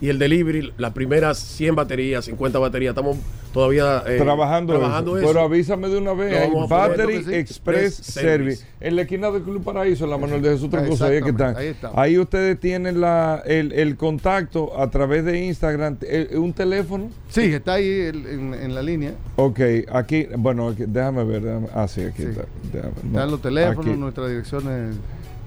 [0.00, 3.16] Y el delivery, las primeras 100 baterías, 50 baterías, estamos
[3.54, 5.24] todavía eh, trabajando, trabajando eso.
[5.24, 5.32] eso.
[5.32, 7.34] Pero avísame de una vez, Battery sí.
[7.34, 8.56] Express Express Service.
[8.56, 8.66] Service.
[8.80, 11.56] En la esquina del Club Paraíso, la Manuel de Jesús Troncoso, ahí es que están.
[11.94, 17.08] Ahí ustedes tienen la, el, el contacto a través de Instagram, eh, un teléfono.
[17.30, 19.14] Sí, está ahí el- en, en la línea.
[19.36, 21.42] Ok, aquí, bueno, aquí, déjame ver.
[21.42, 22.28] déjame- ah, sí, aquí Sí.
[22.28, 22.44] está.
[22.70, 23.96] déjame- no, Están los teléfonos, aquí.
[23.98, 24.96] nuestras direcciones.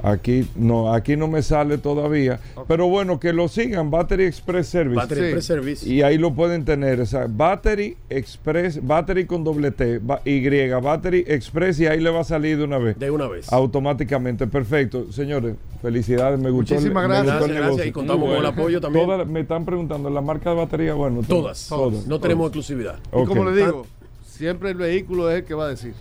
[0.01, 2.39] Aquí no, aquí no me sale todavía.
[2.67, 4.95] Pero bueno, que lo sigan, Battery Express Service.
[4.95, 5.25] Battery Sí.
[5.25, 5.89] Express Service.
[5.89, 7.01] Y ahí lo pueden tener.
[7.01, 12.21] O sea, Battery Express, Battery con doble T, Y, Battery Express, y ahí le va
[12.21, 12.97] a salir de una vez.
[12.97, 13.51] de una vez.
[13.51, 14.47] Automáticamente.
[14.47, 15.11] Perfecto.
[15.11, 16.39] Señores, felicidades.
[16.39, 17.33] Me gustó, el, Muchísimas me gracias.
[17.35, 17.87] el Gracias, gracias.
[17.87, 19.05] Y contamos con el apoyo también.
[19.05, 20.93] Todas- me están preguntando, ¿la marca de batería?
[20.93, 21.67] Bueno, Todas.
[21.67, 22.07] todas.
[22.07, 22.99] No tenemos exclusividad.
[23.07, 23.85] Y como le digo,
[24.25, 25.93] siempre el vehículo es el que va a decir.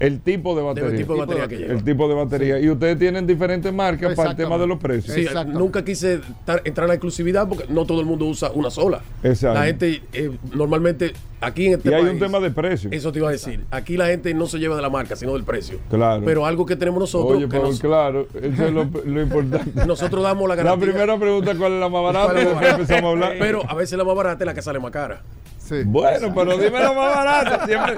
[0.00, 0.90] El tipo de batería.
[0.90, 1.72] El tipo de batería que lleva.
[1.74, 2.60] El tipo de batería.
[2.60, 5.14] Y ustedes tienen diferentes marcas para el tema de los precios.
[5.14, 8.70] Sí, nunca quise tar- entrar en la exclusividad porque no todo el mundo usa una
[8.70, 9.00] sola.
[9.22, 9.58] Exacto.
[9.58, 12.90] La gente eh, normalmente aquí en este Y hay país, un tema de precio.
[12.92, 13.64] Eso te iba a decir.
[13.70, 15.78] Aquí la gente no se lleva de la marca, sino del precio.
[15.90, 16.22] Claro.
[16.24, 19.72] Pero algo que tenemos nosotros, Oye, que Paul, nos- claro, eso es lo, lo importante.
[19.86, 20.88] nosotros damos la La garantía.
[20.92, 22.24] primera pregunta, ¿cuál es la más barata?
[22.26, 22.80] ¿Cuál es la más barata?
[22.80, 23.32] empezamos a hablar.
[23.38, 25.22] Pero a veces la más barata es la que sale más cara.
[25.68, 25.82] Sí.
[25.84, 27.66] Bueno, pero dime la más barata.
[27.66, 27.94] Siempre,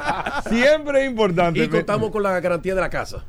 [0.49, 1.63] siempre es importante.
[1.63, 3.25] Y contamos con la garantía de la casa.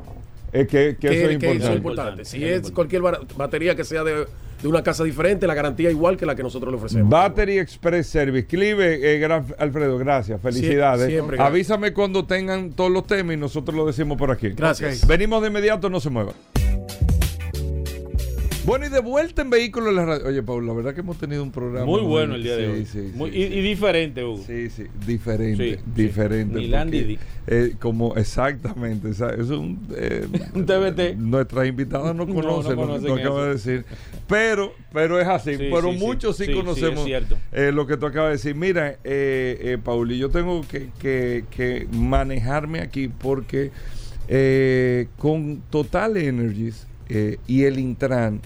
[0.51, 1.77] Es que, que eso es que importante.
[1.77, 2.25] importante.
[2.25, 3.01] Si es cualquier
[3.37, 4.25] batería que sea de,
[4.61, 7.09] de una casa diferente, la garantía igual que la que nosotros le ofrecemos.
[7.09, 8.47] Battery Express Service.
[8.47, 10.41] Clive, eh, gran- Alfredo, gracias.
[10.41, 11.07] Felicidades.
[11.07, 11.51] siempre, gracias.
[11.53, 14.49] Avísame cuando tengan todos los temas y nosotros lo decimos por aquí.
[14.49, 15.07] Gracias.
[15.07, 16.33] Venimos de inmediato, no se muevan.
[18.63, 20.27] Bueno, y de vuelta en Vehículos en la Radio.
[20.27, 21.83] Oye, Paul, la verdad que hemos tenido un programa.
[21.85, 22.85] Muy bueno el día de Sí, hoy.
[22.85, 24.43] sí, Muy- sí, y, y diferente, Hugo.
[24.45, 26.61] Sí, sí, diferente, diferente.
[26.67, 31.15] Landy porque, eh, como exactamente, o sea, es un, eh, Un TBT.
[31.17, 32.75] Nuestras invitadas no No, no conocen
[33.07, 33.85] lo que acabas de decir,
[34.27, 35.55] pero, pero es así.
[35.57, 37.07] Sí, pero muchos sí, conocemos
[37.51, 38.53] eh, lo que tú acabas de decir.
[38.55, 43.71] Mira, eh, eh, Pauli, yo tengo que, que- que manejarme aquí porque
[44.27, 48.39] eh, con Total Energies eh, y el Intran.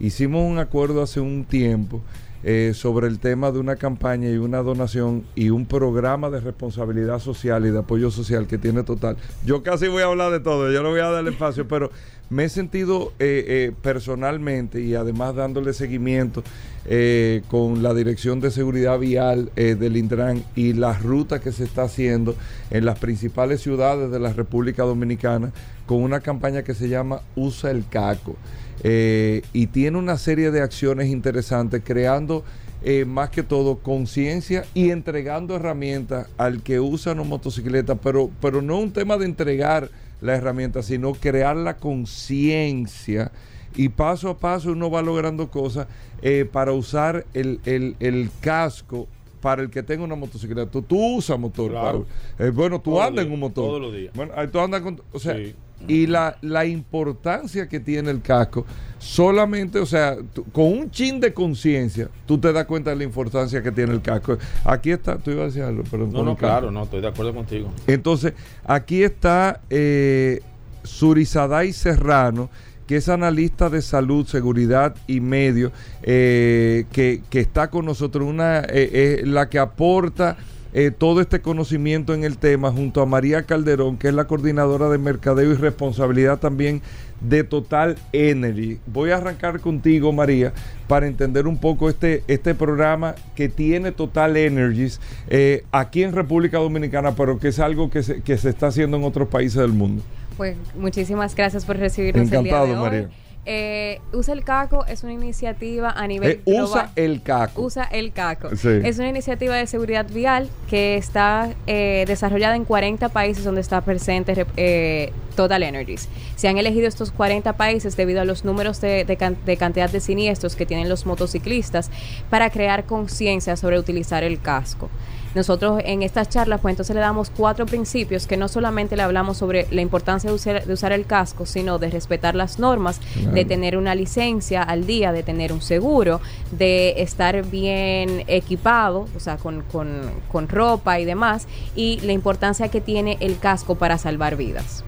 [0.00, 2.00] Hicimos un acuerdo hace un tiempo
[2.44, 7.18] eh, sobre el tema de una campaña y una donación y un programa de responsabilidad
[7.18, 9.16] social y de apoyo social que tiene Total.
[9.44, 11.90] Yo casi voy a hablar de todo, yo no voy a dar espacio, pero
[12.32, 16.42] me he sentido eh, eh, personalmente y además dándole seguimiento
[16.86, 21.82] eh, con la Dirección de Seguridad Vial del Intran y las rutas que se está
[21.82, 22.34] haciendo
[22.70, 25.52] en las principales ciudades de la República Dominicana
[25.84, 28.36] con una campaña que se llama Usa el Caco.
[28.84, 32.44] Eh, y tiene una serie de acciones interesantes creando
[32.84, 38.60] eh, más que todo conciencia y entregando herramientas al que usa una motocicleta, pero, pero
[38.60, 39.88] no un tema de entregar
[40.20, 43.30] la herramienta, sino crear la conciencia
[43.74, 45.86] y paso a paso uno va logrando cosas
[46.20, 49.06] eh, para usar el, el- el casco
[49.40, 50.70] para el que tenga una motocicleta.
[50.70, 52.06] Tú, tú usas motor, Claro.
[52.38, 53.64] Eh, bueno, tú Todos andas en un motor.
[53.66, 54.12] todos los días.
[54.14, 55.00] Bueno, ahí tú andas con...
[55.12, 55.54] O sea, Sí.
[55.88, 58.64] Y la, la importancia que tiene el casco,
[58.98, 63.04] solamente, o sea, tú- con un chin de conciencia, tú te das cuenta de la
[63.04, 64.38] importancia que tiene el casco.
[64.64, 67.34] Aquí está, tú ibas a decir algo, pero No, no, claro, no, estoy de acuerdo
[67.34, 67.72] contigo.
[67.86, 68.32] entonces,
[68.64, 70.40] aquí está eh,
[70.84, 72.48] Surizaday Serrano,
[72.86, 75.72] que es analista de salud, seguridad y medio,
[76.02, 80.36] eh, que, que está con nosotros, una, eh, eh, la que aporta
[80.74, 84.88] eh, todo este conocimiento en el tema, junto a María Calderón, que es la coordinadora
[84.88, 86.82] de mercadeo y responsabilidad también
[87.20, 88.78] de Total Energy.
[88.86, 90.52] Voy a arrancar contigo, María,
[90.88, 96.58] para entender un poco este, este programa que tiene Total Energies eh, aquí en República
[96.58, 99.72] Dominicana, pero que es algo que se, que se está haciendo en otros países del
[99.72, 100.02] mundo.
[100.36, 102.90] Pues muchísimas gracias por recibirnos Encantado, el día de hoy.
[102.90, 103.21] María.
[103.44, 106.90] Eh, Usa el Caco es una iniciativa a nivel Eh, usa global.
[106.94, 107.62] el caco.
[107.62, 108.54] Usa el CACO.
[108.54, 108.68] Sí.
[108.84, 113.80] Es una iniciativa de seguridad vial que está eh, desarrollada en 40 países donde está
[113.80, 116.08] presente eh, Total Energies.
[116.36, 119.90] Se han elegido estos 40 países debido a los números de, de can- de cantidad
[119.90, 121.90] de siniestros que tienen los motociclistas
[122.30, 124.88] para crear conciencia sobre utilizar el casco.
[125.34, 129.38] Nosotros en estas charlas, pues entonces le damos cuatro principios que no solamente le hablamos
[129.38, 133.32] sobre la importancia de usar, de usar el casco, sino de respetar las normas, Claro.
[133.32, 136.20] de tener una licencia al día, de tener un seguro,
[136.50, 142.68] de estar bien equipado, o sea, con, con, con ropa y demás, y la importancia
[142.68, 144.84] que tiene el casco para salvar vidas.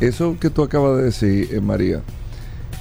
[0.00, 2.02] Eso que tú acabas de decir, eh, María,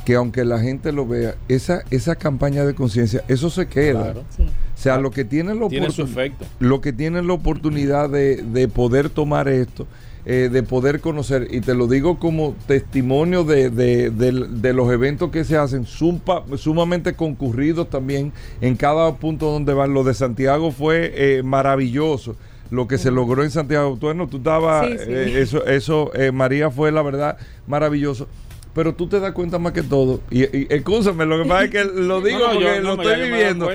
[0.03, 4.11] que aunque la gente lo vea, esa, esa campaña de conciencia, eso se queda.
[4.11, 4.23] Claro.
[4.37, 6.45] O sea, lo que tienen la Tiene su oportun- efecto.
[6.59, 9.85] Lo que tienen la oportunidad de, de poder tomar esto,
[10.25, 15.43] eh, de poder conocer, y te lo digo como testimonio de, de- los eventos que
[15.43, 19.93] se hacen, sumpa- sumamente concurridos también en cada punto donde van.
[19.93, 22.35] Lo de Santiago fue eh, maravilloso.
[22.71, 25.05] Lo que se logró en Santiago, tú, bueno, tú estabas, Sí, sí.
[25.11, 28.27] eh, eso, eso eh, María fue la verdad maravilloso.
[28.73, 31.69] Pero tú te das cuenta más que todo, y, y escúchame, lo que pasa es
[31.69, 33.69] que lo digo No, no, porque yo- lo estoy viviendo.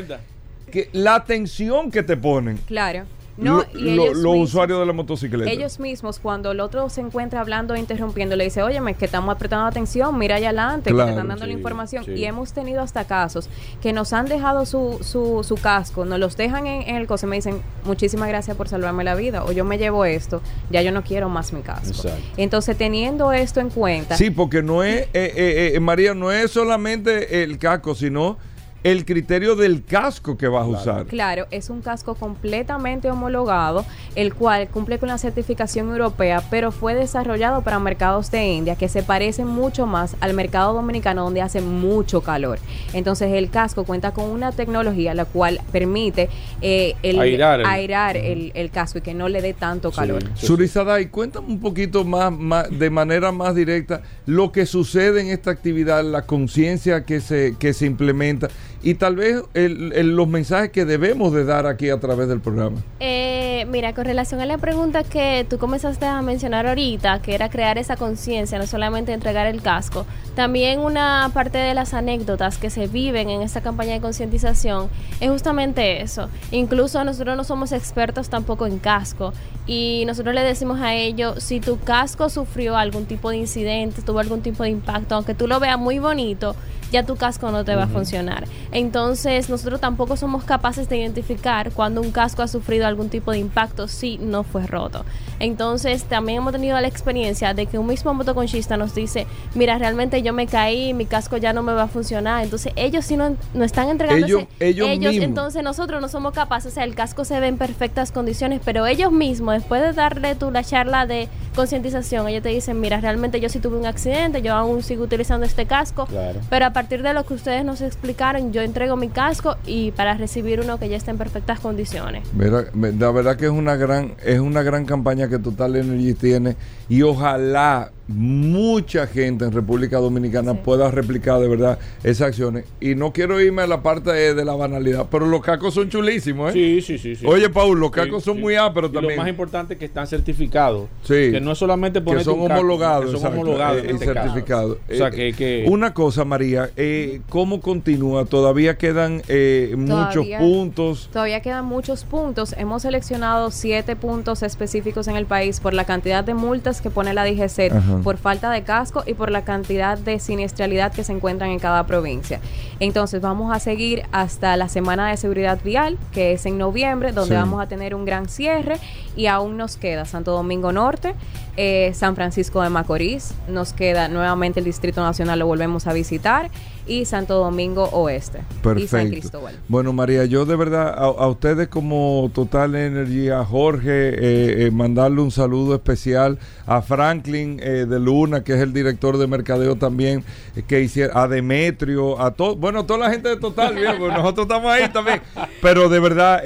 [0.70, 3.04] Que la atención que te ponen Claro.
[3.36, 5.50] No, lo- y ellos los usuarios de la motocicleta.
[5.50, 9.34] Ellos mismos, cuando el otro se encuentra hablando e interrumpiendo, le dice, óyeme, que estamos
[9.38, 12.04] prestando atención, mira allá adelante, que te están dando la información.
[12.04, 12.10] sí.
[12.16, 13.48] Y hemos tenido hasta casos
[13.80, 17.24] que nos han dejado su, su, su casco, nos los dejan en, en el coche
[17.24, 20.82] y me dicen, muchísimas gracias por salvarme la vida, o yo me llevo esto, ya
[20.82, 21.88] yo no quiero más mi casco.
[21.88, 22.20] Exacto.
[22.36, 26.50] Entonces, teniendo esto en cuenta, Sí, porque no es, eh, eh, eh, María, no es
[26.50, 28.36] solamente el casco, sino
[28.82, 31.06] el criterio del casco que vas a usar.
[31.06, 36.94] Claro, es un casco completamente homologado, el cual cumple con la certificación europea, pero fue
[36.94, 41.60] desarrollado para mercados de India que se parecen mucho más al mercado dominicano donde hace
[41.60, 42.58] mucho calor.
[42.92, 46.28] Entonces el casco cuenta con una tecnología la cual permite
[46.62, 50.22] eh, el, Airar el- airar el, el casco y que no le dé tanto calor.
[50.34, 55.50] Surizaday, cuéntame un poquito más, más, de manera más directa, lo que sucede en esta
[55.50, 58.48] actividad, la conciencia que se, que se implementa
[58.82, 62.78] y tal vez el- los mensajes que debemos de dar aquí a través del programa.
[62.98, 67.50] Eh, mira, con relación a la pregunta que tú comenzaste a mencionar ahorita, que era
[67.50, 72.70] crear esa conciencia, no solamente entregar el casco, también una parte de las anécdotas que
[72.70, 74.88] se viven en esta campaña de concientización
[75.20, 76.28] es justamente eso.
[76.50, 79.32] Incluso nosotros no somos expertos tampoco en casco
[79.66, 84.20] y nosotros le decimos a ellos, si tu casco sufrió algún tipo de incidente, tuvo
[84.20, 86.56] algún tipo de impacto, aunque tú lo veas muy bonito,
[86.90, 88.44] ya tu casco no te va a funcionar.
[88.72, 93.38] Entonces, nosotros tampoco somos capaces de identificar cuando un casco ha sufrido algún tipo de
[93.38, 95.04] impacto si no fue roto.
[95.38, 100.22] Entonces, también hemos tenido la experiencia de que un mismo motoconchista nos dice, mira, realmente
[100.22, 102.44] yo me caí, mi casco ya no me va a funcionar.
[102.44, 105.14] Entonces, ellos sí no, no están entregando Ellos- ellos mismos.
[105.24, 108.86] entonces nosotros no somos capaces, o sea, el casco se ve en perfectas condiciones, pero
[108.86, 113.40] ellos mismos, después de darle tú la charla de concientización, ellos te dicen, mira, realmente
[113.40, 116.40] yo sí tuve un accidente, yo aún sigo utilizando este casco, Claro.
[116.48, 120.14] pero a partir de lo que ustedes nos explicaron, yo entrego mi casco y para
[120.14, 122.26] recibir uno que ya está en perfectas condiciones.
[122.34, 126.56] La verdad que es una gran es una gran campaña que Total Energy tiene
[126.90, 132.64] y ojalá mucha gente en República Dominicana pueda replicar de verdad esas acciones.
[132.80, 135.88] Y no quiero irme a la parte de, de la banalidad, pero los cacos son
[135.88, 136.52] chulísimos, ¿eh?
[136.52, 137.14] Sí, sí, sí.
[137.14, 137.24] sí.
[137.24, 138.40] Oye, Paul, los Sí, cacos son sí.
[138.42, 139.14] muy ásperos Y también.
[139.16, 140.88] Lo más importante es que están certificados.
[141.04, 141.30] Sí.
[141.30, 144.06] Que no es solamente que ponerte son un homologados, que son homologados eh, y este
[144.06, 144.78] certificados.
[144.90, 148.24] O sea, Eh, que, que- Una cosa, María, eh, ¿cómo continúa?
[148.24, 151.08] Todavía quedan eh, muchos Todavía- puntos.
[151.12, 152.54] Todavía quedan muchos puntos.
[152.58, 157.14] Hemos seleccionado siete puntos específicos en el país por la cantidad de multas que pone
[157.14, 157.72] la DGC.
[157.72, 157.98] Ajá.
[158.02, 161.84] por falta de casco y por la cantidad de siniestralidad que se encuentran en cada
[161.86, 162.40] provincia.
[162.78, 167.34] Entonces vamos a seguir hasta la semana de seguridad vial, que es en noviembre, donde
[167.34, 167.40] Sí.
[167.40, 168.76] vamos a tener un gran cierre
[169.16, 171.14] y aún nos queda Santo Domingo Norte,
[171.56, 176.50] eh, San Francisco de Macorís, nos queda nuevamente el Distrito Nacional, lo volvemos a visitar,
[176.86, 179.10] y Santo Domingo Oeste y San Perfecto.
[179.10, 179.58] Cristóbal.
[179.68, 184.70] Bueno, María, yo de verdad a, a ustedes como Total Energy, a Jorge, eh, eh,
[184.70, 189.76] mandarle un saludo especial, a Franklin eh, de Luna, que es el director de mercadeo
[189.76, 190.24] también,
[190.66, 194.44] que hicieron, a Demetrio, a todo, bueno, toda la gente de Total, bien, pues nosotros
[194.44, 195.20] estamos ahí también,
[195.62, 196.42] pero de verdad,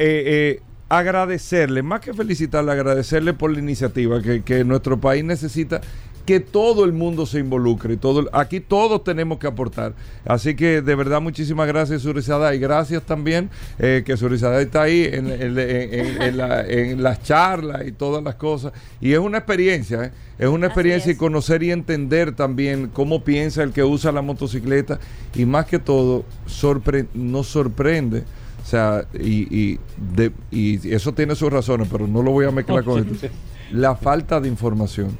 [0.89, 5.81] agradecerle, más que felicitarle, agradecerle por la iniciativa que, que nuestro país necesita
[6.27, 9.95] que todo el mundo se involucre y todo aquí todos tenemos que aportar.
[10.25, 15.05] Así que de verdad muchísimas gracias Surizada y gracias también eh, que Surizada está ahí
[15.13, 18.73] en, en- en- en la- en las charlas y todas las cosas.
[19.01, 20.13] Y es una experiencia ¿eh?
[20.39, 24.99] es una experiencia y conocer y entender también cómo piensa el que usa la motocicleta.
[25.35, 28.23] Y más que todo sorpre- nos sorprende
[28.63, 29.79] o sea, y, y,
[30.17, 33.29] de- y eso tiene sus razones, pero no lo voy a mezclar con esto.
[33.75, 35.19] La falta de información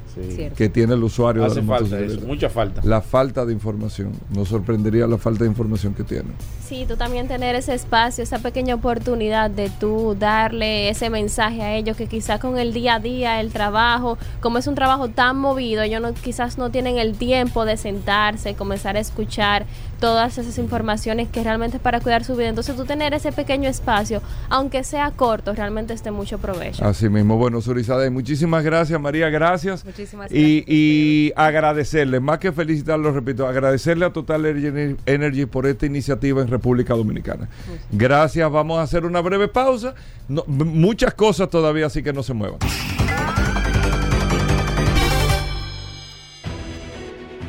[0.55, 2.81] que tiene el usuario Hace de la falta eso, mucha falta.
[2.85, 4.13] La falta de información.
[4.33, 6.29] Nos sorprendería la falta de información que tiene.
[6.65, 11.75] Sí, tú también tener ese espacio, esa pequeña oportunidad de tú darle ese mensaje a
[11.75, 15.37] ellos que quizás con el día a día, el trabajo, como es un trabajo tan
[15.37, 19.65] movido, ellos no, quizás no tienen el tiempo de sentarse, comenzar a escuchar
[19.99, 22.49] todas esas informaciones que realmente es para cuidar su vida.
[22.49, 26.85] Entonces tú tener ese pequeño espacio, aunque sea corto, realmente es de mucho provecho.
[26.85, 27.37] Así mismo.
[27.37, 29.83] Bueno, Surizada, muchísimas gracias, María, gracias.
[29.85, 35.85] Muchísimas Y, y agradecerle, más que felicitarlo, repito, agradecerle a Total Energy- Energy por esta
[35.85, 37.49] iniciativa en República Dominicana.
[37.91, 39.95] Gracias, vamos a hacer una breve pausa.
[40.27, 42.59] No, muchas cosas todavía, así que no se muevan.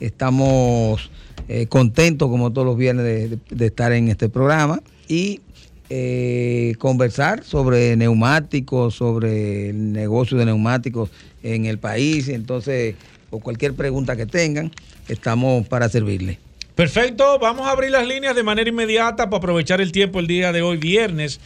[0.00, 1.10] Estamos
[1.48, 5.40] eh, contentos, como todos los viernes, de- de estar en este programa y
[5.90, 11.10] eh, conversar sobre neumáticos, sobre el negocio de neumáticos
[11.42, 12.28] en el país.
[12.28, 12.94] Entonces,
[13.30, 14.70] o cualquier pregunta que tengan,
[15.08, 16.38] estamos para servirle.
[16.74, 20.52] Perfecto, vamos a abrir las líneas de manera inmediata para aprovechar el tiempo el día
[20.52, 21.40] de hoy, viernes.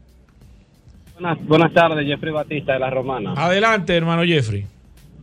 [1.14, 3.34] Buenas, buenas tardes, Jeffrey Batista de La Romana.
[3.36, 4.64] Adelante, hermano Jeffrey.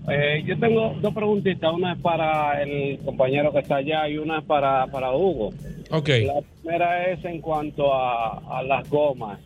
[0.10, 4.40] Eh, yo tengo dos preguntitas, una es para el compañero que está allá y una
[4.40, 5.52] es para, para Hugo.
[5.92, 6.10] Ok.
[6.26, 9.40] La primera es en cuanto a, a las gomas.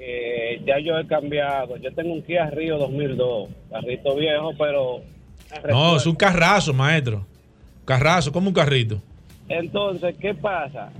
[0.00, 5.00] Eh, ya yo he cambiado, yo tengo un Kia Río 2002, carrito viejo, pero...
[5.68, 7.26] No, es un carrazo, maestro.
[7.84, 9.00] Carrazo, como un carrito.
[9.48, 10.92] Entonces, ¿qué pasa?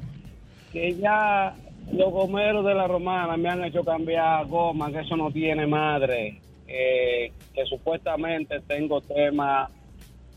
[0.73, 1.55] Que ya
[1.93, 6.41] los gomeros de la romana me han hecho cambiar goma, que eso no tiene madre.
[6.69, 9.71] Eh, que supuestamente tengo tema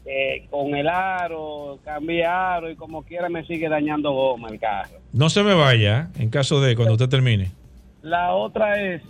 [0.05, 4.97] eh, con el aro, cambié aro y como quiera me sigue dañando goma el carro.
[5.13, 6.23] No se me vaya, ¿eh?
[6.23, 7.51] en caso de cuando usted termine.
[8.01, 9.01] La otra es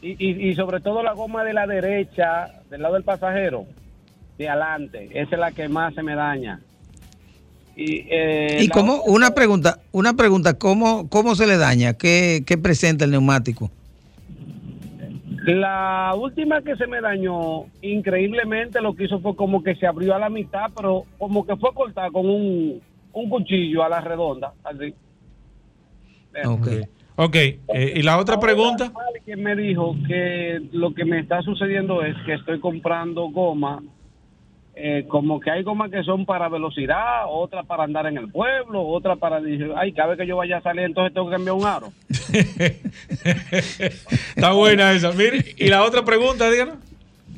[0.00, 3.66] y, y, y sobre todo la goma de la derecha, del lado del pasajero,
[4.38, 5.08] de adelante.
[5.12, 6.60] Esa es la que más se me daña.
[7.76, 11.94] Y, eh, Y cómo, otra- una pregunta, una pregunta, ¿cómo, cómo se le daña?
[11.94, 13.70] ¿Qué, qué presenta el neumático?
[15.48, 20.14] La última que se me dañó, increíblemente lo que hizo fue como que se abrió
[20.14, 22.82] a la mitad, pero como que fue cortada con un,
[23.14, 24.92] un cuchillo a la redonda, así.
[27.16, 27.58] Ok, eh,
[27.96, 28.92] y la otra pregunta.
[29.16, 33.82] Alguien me dijo que lo que me está sucediendo es que estoy comprando goma,
[34.80, 38.86] eh, como que hay gomas que son para velocidad, otras para andar en el pueblo,
[38.86, 39.40] otra para,
[39.76, 41.88] ay, cada vez que yo vaya a salir, entonces tengo que cambiar un aro.
[44.36, 45.10] Está buena esa.
[45.10, 46.76] Mire, y la otra pregunta, díganos.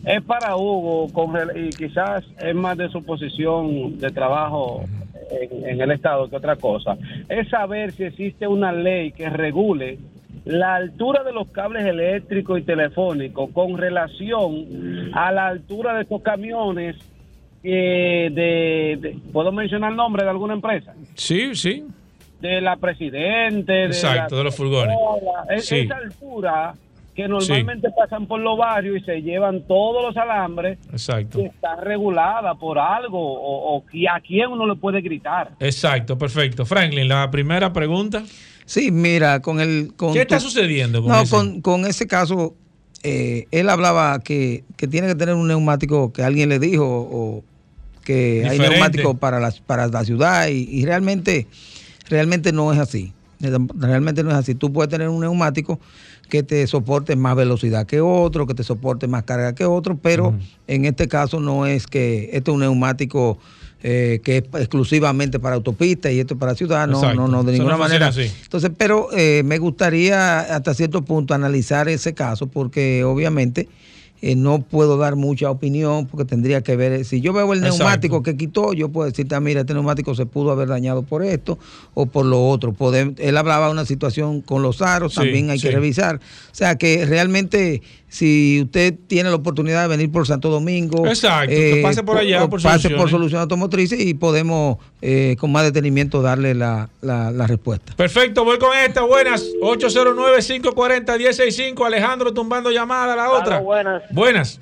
[0.05, 4.85] Es para Hugo, con y quizás es más de su posición de trabajo
[5.31, 6.99] en, en el Estado que otra cosa.
[7.31, 9.99] Es saber si existe una ley que regule
[10.45, 16.23] la altura de los cables eléctricos y telefónicos con relación a la altura de estos
[16.23, 16.97] camiones
[17.63, 20.95] eh, de, de- ¿Puedo mencionar el nombre de alguna empresa?
[21.15, 21.85] Sí, sí.
[22.41, 23.73] De la Presidente.
[23.73, 24.97] De Exacto, la- de los furgones.
[25.51, 25.77] Es- Sí.
[25.81, 26.75] Esa altura
[27.15, 31.39] que normalmente pasan por los barrios y se llevan todos los alambres Exacto.
[31.39, 35.51] que está regulada por algo o, a quién uno le puede gritar.
[35.61, 36.65] Exacto, perfecto.
[36.65, 38.23] Franklin, la primera pregunta.
[38.65, 39.93] Sí, mira, con el...
[39.97, 41.35] Con ¿Qué está tu- sucediendo con no, ese?
[41.37, 42.55] con, con ese caso,
[43.03, 47.45] eh, él hablaba que, que tiene que tener un neumático que alguien le dijo o
[48.05, 51.47] que hay neumáticos para la, para la ciudad y, y realmente,
[52.09, 53.13] realmente no es así.
[53.41, 54.55] Realmente no es así.
[54.55, 55.81] Tú puedes tener un neumático
[56.29, 60.35] que te soporte más velocidad que otro, que te soporte más carga que otro, pero
[60.67, 63.39] en este caso no es que este es un neumático
[63.83, 67.53] eh, que es exclusivamente para autopistas y esto es para ciudad, no, no, no, de
[67.53, 68.09] ninguna no manera.
[68.09, 68.31] así.
[68.43, 73.69] Entonces, pero eh, me gustaría hasta cierto punto analizar ese caso porque obviamente
[74.23, 77.79] eh, no puedo dar mucha opinión porque tendría que ver, si yo veo el Exacto.
[77.79, 81.25] neumático que quitó, yo puedo decirte, ah, mira, este neumático se pudo haber dañado por
[81.25, 81.59] esto
[81.95, 82.77] o por lo otro.
[83.17, 86.17] Él hablaba de una situación con los aros, Sí, también hay que revisar.
[86.17, 87.81] O sea que realmente
[88.13, 92.19] si usted tiene la oportunidad de venir por Santo Domingo, eh, Exacto, que pase por
[92.19, 93.01] allá, por pase Soluciones.
[93.01, 97.95] por Soluciones Automotrices y podemos eh, con más detenimiento darle la, la- la respuesta.
[97.97, 99.03] Perfecto, voy con esta.
[99.03, 99.45] Buenas.
[99.63, 101.87] 809-540-165.
[101.87, 103.17] Alejandro tumbando llamada.
[103.17, 103.61] La otra.
[103.61, 104.03] Buenas.
[104.11, 104.61] Buenas.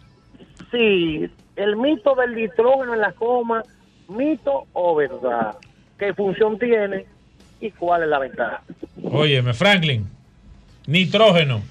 [0.70, 3.62] Sí, el mito del nitrógeno en la coma,
[4.09, 5.57] mito o verdad.
[5.99, 7.07] ¿Qué función tiene
[7.61, 8.62] y cuál es la ventaja?
[9.03, 10.07] Óyeme, Franklin.
[10.86, 11.62] Nitrógeno.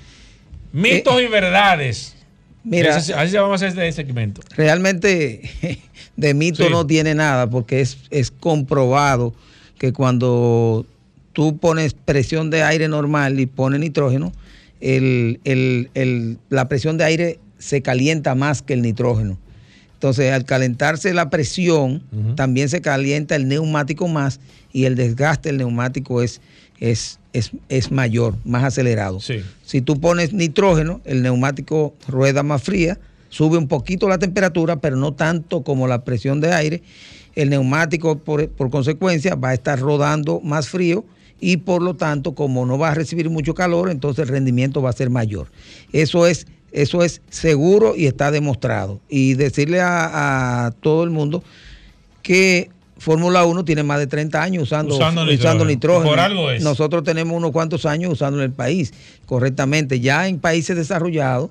[0.81, 2.13] Mitos y verdades.
[2.17, 2.23] Eh,
[2.63, 2.95] Mira.
[2.97, 4.41] Así se vamos a hacer este segmento.
[4.55, 5.41] Realmente
[6.17, 6.69] de mito Sí.
[6.69, 9.33] no tiene nada porque es, es comprobado
[9.77, 10.85] que cuando
[11.33, 14.31] tú pones presión de aire normal y pones nitrógeno,
[14.81, 19.37] el- el- el- la presión de aire se calienta más que el nitrógeno.
[19.93, 22.03] Entonces, al calentarse la presión,
[22.35, 24.39] también se calienta el neumático más
[24.71, 26.39] y el desgaste del neumático es,
[26.79, 29.19] es, es, es mayor, más acelerado.
[29.19, 34.95] Si tú pones nitrógeno, el neumático rueda más fría, sube un poquito la temperatura, pero
[34.95, 36.81] no tanto como la presión de aire.
[37.35, 41.05] El neumático, por, por consecuencia, va a estar rodando más frío
[41.39, 44.89] y por lo tanto, como no va a recibir mucho calor, entonces el rendimiento va
[44.89, 45.47] a ser mayor.
[45.93, 48.99] Eso es, eso es seguro y está demostrado.
[49.07, 51.43] Y decirle a, a todo el mundo
[52.23, 55.31] que Fórmula 1 tiene más de 30 años usando, Usando usando
[55.65, 55.65] nitrógeno.
[55.65, 56.09] nitrógeno.
[56.09, 56.63] Por algo es.
[56.63, 58.93] Nosotros tenemos unos cuantos años usando en el país
[59.25, 59.99] correctamente.
[59.99, 61.49] Ya en países desarrollados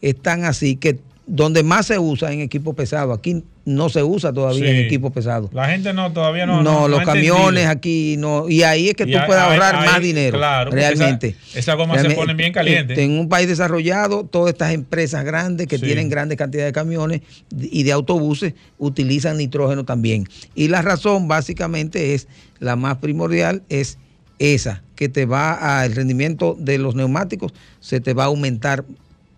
[0.00, 0.98] están así que
[1.34, 5.48] donde más se usa en equipo pesado, aquí no se usa todavía en equipo pesado.
[5.54, 6.62] La gente no, todavía no.
[6.62, 7.70] No, no- los camiones entendido.
[7.70, 8.50] aquí no.
[8.50, 10.36] Y ahí es que Y tú puedes ahorrar más dinero.
[10.36, 11.28] claro, realmente.
[11.54, 12.98] esa- esa goma se Realmente, ponen bien calientes.
[12.98, 15.86] En un país desarrollado, todas estas empresas grandes que Sí.
[15.86, 17.22] tienen grandes cantidades de camiones
[17.58, 20.28] y de autobuses utilizan nitrógeno también.
[20.54, 22.28] Y la razón básicamente es,
[22.58, 23.96] la más primordial, es
[24.38, 28.84] esa, que te va a, el rendimiento de los neumáticos se te va a aumentar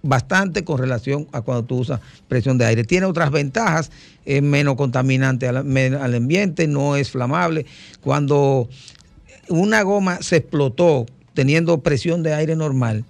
[0.04, 2.84] bastante con relación a cuando tú usas presión de aire.
[2.84, 3.90] Tiene otras ventajas,
[4.26, 7.64] es menos contaminante al, al ambiente, no es flamable.
[8.02, 8.68] Cuando
[9.48, 13.04] una goma se explotó teniendo presión de aire normal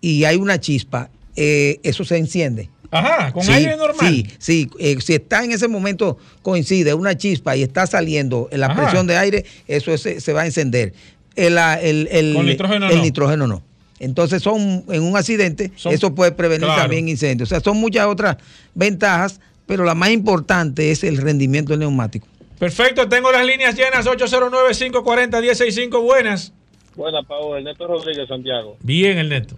[0.00, 2.70] y hay una chispa, eh, eso se enciende.
[2.90, 3.98] Ajá, con Sí, aire normal.
[4.08, 4.70] Sí, sí.
[4.80, 8.82] eh, si está en ese momento, coincide una chispa y está saliendo la Ajá.
[8.82, 10.92] presión de aire, eso es- se va a encender.
[11.36, 13.02] El, ah, el- el- Con nitrógeno el no.
[13.02, 13.62] nitrógeno no.
[14.00, 16.82] Entonces son en un accidente, Son- eso puede prevenir Claro.
[16.82, 17.48] también incendios.
[17.48, 18.38] O sea, son muchas otras
[18.74, 22.26] ventajas, pero la más importante es el rendimiento del neumático.
[22.58, 24.06] Perfecto, tengo las líneas llenas.
[24.06, 26.00] 809-540-165.
[26.02, 26.52] Buenas.
[26.96, 27.58] Buenas, Paul.
[27.58, 28.76] Ernesto Rodríguez, Santiago.
[28.82, 29.54] Bien, el neto.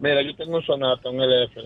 [0.00, 1.58] Mira, yo tengo un Sonata, un LF.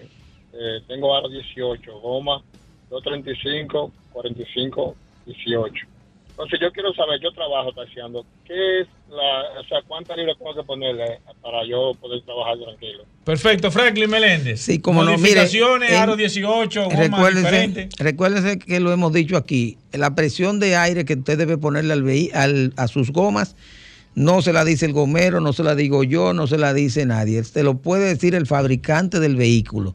[0.55, 2.43] eh, tengo aro 18, goma
[2.91, 4.95] 235, 45,
[5.27, 5.87] 18.
[6.33, 10.55] Entonces yo quiero saber, yo trabajo taxiando, ¿qué es la, o sea, cuántas libras tengo
[10.55, 13.05] que ponerle para yo poder trabajar tranquilo?
[13.25, 14.61] Perfecto, Franklin Meléndez.
[14.61, 17.89] Sí, como no, mire, en- aro 18, goma Recuérdense, diferente.
[17.99, 22.03] recuérdense que lo hemos dicho aquí, la presión de aire que usted debe ponerle al
[22.35, 23.55] al- a sus gomas
[24.15, 27.07] no se la dice el gomero, no se la digo yo, no se la dice
[27.07, 27.45] nadie.
[27.45, 29.95] Se lo puede decir el fabricante del vehículo.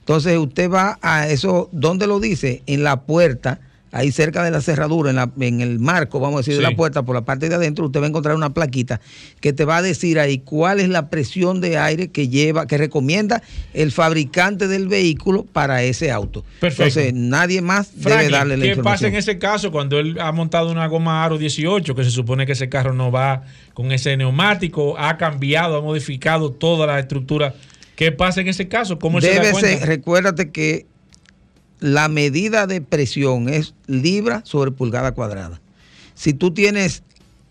[0.00, 2.62] Entonces usted va a eso, ¿dónde lo dice?
[2.66, 3.60] En la puerta,
[3.92, 6.76] ahí cerca de la cerradura, en, la- en el marco, vamos a decir, de la
[6.76, 9.00] puerta, por la parte de adentro, usted va a encontrar una plaquita
[9.40, 12.76] que te va a decir ahí cuál es la presión de aire que lleva, que
[12.78, 13.42] recomienda
[13.74, 16.44] el fabricante del vehículo para ese auto.
[16.60, 17.00] Perfecto.
[17.00, 19.10] Entonces nadie más debe darle la ¿qué pasa información.
[19.12, 22.52] en ese caso cuando él ha montado una goma aro 18, que se supone que
[22.52, 27.54] ese carro no va con ese neumático, ha cambiado, ha modificado toda la estructura?
[27.94, 28.98] ¿Qué pasa en ese caso?
[28.98, 29.68] ¿Cómo él se da Debe cuenta?
[29.78, 30.86] ser, recuérdate que
[31.86, 35.60] la medida de presión es libra sobre pulgada cuadrada.
[36.14, 37.02] Si tú tienes,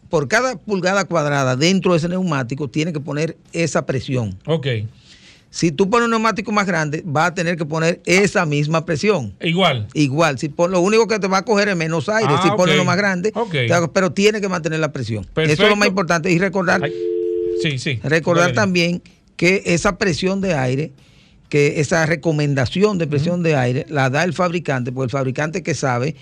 [0.09, 4.38] por cada pulgada cuadrada dentro de ese neumático, tienes que poner esa presión.
[4.45, 4.67] Ok.
[5.51, 9.33] Si tú pones un neumático más grande, vas a tener que poner esa misma presión.
[9.39, 9.88] Igual.
[9.93, 10.38] Igual.
[10.38, 12.33] Si pon- lo único que te va a coger es menos aire.
[12.36, 12.79] Ah, si pones ok.
[12.79, 13.51] lo más grande, Ok.
[13.51, 15.23] te- pero tiene que mantener la presión.
[15.23, 15.69] Eso es Perfecto.
[15.69, 16.29] lo más importante.
[16.29, 16.81] Y recordar,
[17.63, 18.01] Sí, sí.
[18.03, 18.55] recordar Dale.
[18.55, 19.01] también
[19.38, 20.91] que esa presión de aire,
[21.50, 25.74] que esa recomendación de presión de aire, la da el fabricante, porque el fabricante que
[25.74, 26.16] sabe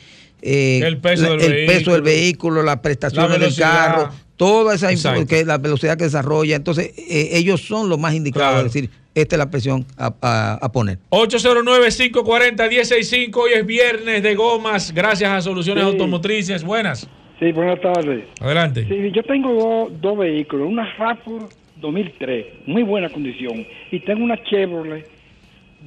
[0.46, 4.76] eh, El peso la- del el peso vehículo, del vehículo, las prestaciones del carro, toda
[4.76, 4.90] esa
[5.26, 6.58] que la velocidad que desarrolla.
[6.58, 8.60] Entonces, eh, ellos son los más indicados Claro.
[8.60, 10.98] a decir, esta es la presión a, a- a poner.
[11.12, 13.36] 809-540-1065.
[13.38, 14.94] Hoy es viernes de gomas.
[14.94, 15.90] Gracias a Soluciones Sí.
[15.90, 16.64] Automotrices.
[16.64, 17.08] Buenas.
[17.40, 18.26] Sí, buenas tardes.
[18.40, 18.86] Adelante.
[18.88, 21.50] Sí, yo tengo do- dos vehículos, una RAV4
[21.82, 25.06] 2003, muy buena condición, y tengo una Chevrolet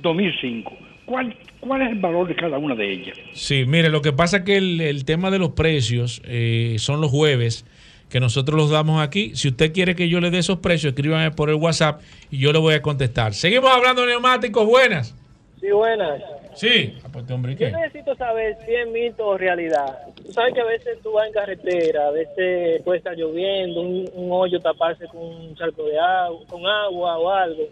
[0.02, 0.76] 2005.
[1.06, 3.16] ¿Cuál, ¿Cuál es el valor de cada una de ellas?
[3.32, 7.00] Sí, mire, lo que pasa es que el, el tema de los precios eh, son
[7.00, 7.64] los jueves
[8.08, 9.34] que nosotros los damos aquí.
[9.34, 12.52] Si usted quiere que yo le dé esos precios, escríbame por el WhatsApp y yo
[12.52, 13.34] le voy a contestar.
[13.34, 14.66] Seguimos hablando de neumáticos.
[14.66, 15.14] Buenas.
[15.60, 16.22] Sí, buenas.
[16.54, 16.94] Sí.
[17.04, 17.72] Ah, pues, hombre, ¿y Yo qué?
[17.72, 19.98] necesito saber si es mito o realidad.
[20.24, 24.08] Tú sabes que a veces tú vas en carretera, a veces puede estar lloviendo, un,
[24.14, 27.64] un hoyo taparse con un charco de agua, con agua o algo.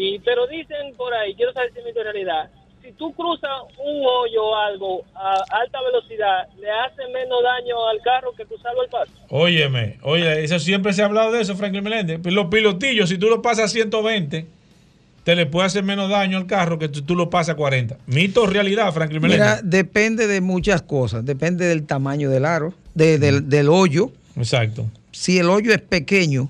[0.00, 2.48] Y pero dicen por ahí, quiero saber si es mito o realidad.
[2.84, 8.00] Si tú cruzas un hoyo o algo a alta velocidad, le hace menos daño al
[8.02, 9.12] carro que cruzarlo al paso.
[9.28, 12.20] Óyeme, oye, eso siempre se ha hablado de eso, Franklin Meléndez.
[12.24, 14.46] Los pilotillos, si tú lo pasas a 120,
[15.24, 17.98] te le puede hacer menos daño al carro que tú, tú lo pasas a 40.
[18.06, 19.60] Mito o realidad, Franklin Mira, Meléndez.
[19.64, 21.26] depende de muchas cosas.
[21.26, 24.12] Depende del tamaño del aro, de- del, del hoyo.
[24.36, 24.86] Exacto.
[25.10, 26.48] Si el hoyo es pequeño,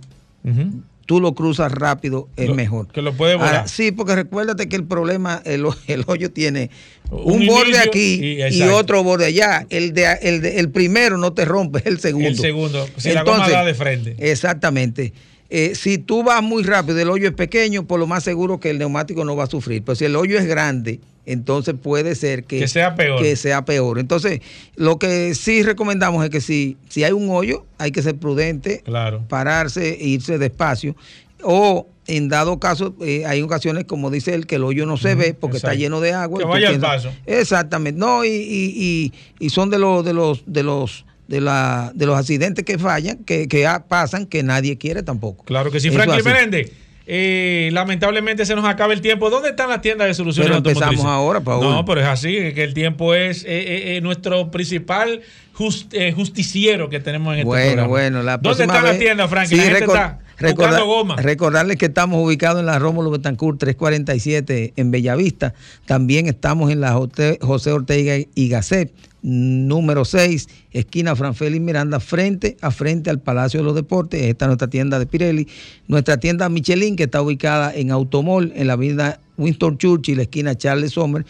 [1.09, 2.89] tú lo cruzas rápido, es Lo- mejor.
[2.93, 3.49] que lo puede volar.
[3.57, 6.69] Ahora, sí, porque recuérdate que el problema, el, ho- el hoyo tiene
[7.11, 9.67] un, Un borde aquí y- y, otro borde allá.
[9.71, 12.29] El, de, el, de- el primero no te rompe, es el segundo.
[12.29, 14.17] El segundo, si la goma da de frente.
[14.19, 15.15] Exactamente.
[15.49, 18.69] Eh, si tú vas muy rápido, el hoyo es pequeño, por lo más seguro que
[18.69, 19.83] el neumático no va a sufrir.
[19.83, 21.01] Pero si el hoyo es grande,
[21.33, 23.23] entonces puede ser que, Que sea peor.
[23.23, 23.99] que sea peor.
[23.99, 24.41] Entonces,
[24.77, 28.83] lo que sí recomendamos es que si, si hay un hoyo, hay que ser prudente,
[28.85, 29.25] Claro.
[29.29, 30.97] pararse e irse despacio.
[31.43, 35.15] O en dado caso, eh, hay ocasiones, como dice él, que el hoyo no se
[35.15, 36.39] ve porque está lleno de agua.
[36.41, 37.13] Que vaya al paso.
[37.27, 38.01] Exactamente.
[38.01, 39.13] No, y, y, y,
[39.47, 43.19] y son de los, de los, de los, de la, de los accidentes que fallan,
[43.25, 45.45] que, que pasan, que nadie quiere tampoco.
[45.45, 45.91] Claro que sí.
[45.91, 46.73] Franklin así.
[47.11, 49.31] Eh, lamentablemente se nos acaba el tiempo.
[49.31, 51.65] ¿Dónde están las tiendas de soluciones Pero empezamos ahora, Paul.
[51.65, 55.23] No, pero es así, que el tiempo es eh, eh, eh, nuestro principal
[55.55, 57.89] just- eh, justiciero que tenemos en este Bueno, programa.
[57.89, 59.59] bueno, la ¿Dónde están las tiendas, Franklin?
[59.59, 61.17] Sí, la gente recor- está recordar- buscando goma.
[61.17, 65.55] Recordarles que estamos ubicados en la Rómulo Betancourt 347 en Bellavista.
[65.87, 66.93] También estamos en la
[67.41, 68.93] José Ortega y Gasset,
[69.23, 74.23] número 6, esquina Franfeli Miranda, frente a frente al Palacio de los Deportes.
[74.23, 75.49] Esta es nuestra tienda de Pirelli.
[75.89, 80.93] Nuestra tienda Michelin, que está ubicada en Automol, en la avenida Winston Churchill, esquina Charles
[80.93, 81.25] Sommer.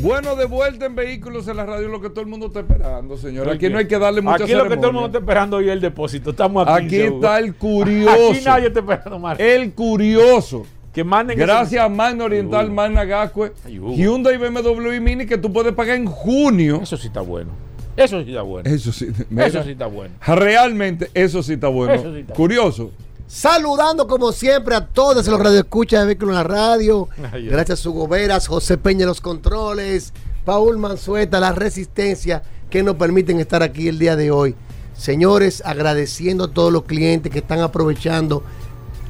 [0.00, 3.16] Bueno, de vuelta en vehículos en la radio, lo que todo el mundo está esperando,
[3.16, 3.48] señor.
[3.48, 4.92] Aquí no hay que darle mucha Aquí lo que todo el ceremonia.
[4.92, 6.30] mundo está esperando hoy es el depósito.
[6.30, 6.86] Estamos aquí.
[6.86, 8.30] Aquí está el curioso.
[8.32, 9.40] Aquí nadie está esperando más.
[9.40, 10.66] El curioso.
[10.96, 15.74] Que manden Gracias a Magna Oriental, Magna Gascue, Hyundai y BMW Mini que tú puedes
[15.74, 16.80] pagar en junio.
[16.82, 17.50] Eso sí está bueno.
[17.98, 18.70] Eso sí está bueno.
[18.70, 19.08] Eso sí.
[19.36, 20.14] Eso sí está bueno.
[20.26, 21.92] Realmente, eso sí está bueno.
[21.92, 22.92] Eso sí está Curioso.
[23.26, 27.10] Saludando como siempre a todos los radioescuchas de Vehículos en la Radio.
[27.30, 27.44] Ay.
[27.44, 30.14] Gracias a su goberas, José Peña en los controles,
[30.46, 34.54] Paul Manzueta, la resistencia que nos permiten estar aquí el día de hoy.
[34.94, 38.42] Señores, agradeciendo a todos los clientes que están aprovechando,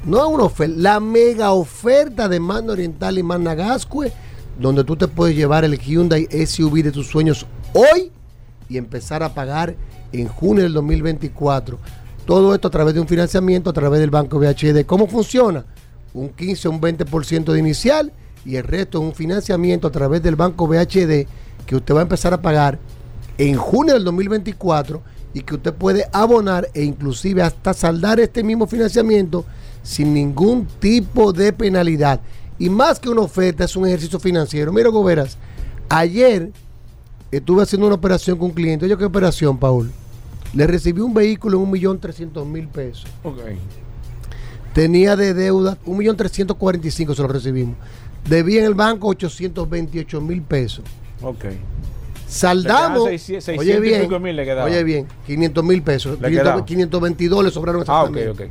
[0.07, 4.13] no una oferta, la mega oferta de Mando Oriental y Managascue,
[4.59, 8.13] donde tú te puedes llevar el Hyundai SUV de tus sueños hoy
[8.69, 9.75] y empezar a pagar
[10.13, 11.79] en junio del 2024.
[12.25, 14.87] Todo esto a través de un financiamiento, a través del Banco VHD.
[14.87, 15.65] ¿Cómo funciona?
[16.15, 18.13] Un 15 o un 20% de inicial
[18.45, 21.27] y el resto es un financiamiento a través del Banco VHD
[21.67, 22.79] que usted va a empezar a pagar
[23.39, 25.03] en junio del 2024
[25.35, 29.45] y que usted puede abonar e inclusive hasta saldar este mismo financiamiento
[29.87, 32.21] sin ningún tipo de penalidad.
[32.59, 34.73] Y más que una oferta, es un ejercicio financiero.
[34.73, 35.39] Mira, Goberas,
[35.89, 36.51] ayer
[37.31, 38.85] estuve haciendo una operación con un cliente.
[38.87, 39.93] Oye, ¿qué operación, Paul?
[40.55, 43.07] Le recibí un vehículo en un millón trescientos mil pesos.
[43.23, 43.39] Ok.
[44.73, 47.77] Tenía de deuda un millón trescientos cuarenta y cinco se lo recibimos.
[48.29, 50.85] Debía en el banco 828 mil pesos.
[51.23, 51.45] Ok.
[52.27, 53.09] Saldamos.
[53.09, 54.13] Le quedaban 600 oye bien,
[54.65, 56.13] oye bien, 500 mil pesos.
[56.21, 56.65] Le 500 quedaban.
[56.65, 58.45] 522 le sobraron Ah, ok, exactamente.
[58.45, 58.51] ok.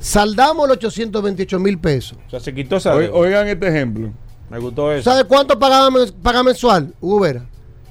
[0.00, 2.18] Saldamos los 828 mil pesos.
[2.26, 3.14] O sea, se quitó esa deuda.
[3.14, 4.10] Oigan este ejemplo.
[4.48, 5.08] Me gustó eso.
[5.10, 5.90] ¿Sabe cuánto pagaba,
[6.22, 6.94] paga mensual?
[7.00, 7.44] Hugo Vera.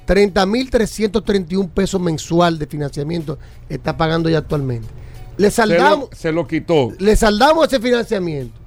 [0.06, 3.38] 30 mil 331 pesos mensual de financiamiento
[3.70, 4.88] está pagando ya actualmente.
[5.38, 6.92] Le Se lo, saldamos, se lo quitó.
[6.98, 8.60] le saldamos ese financiamiento.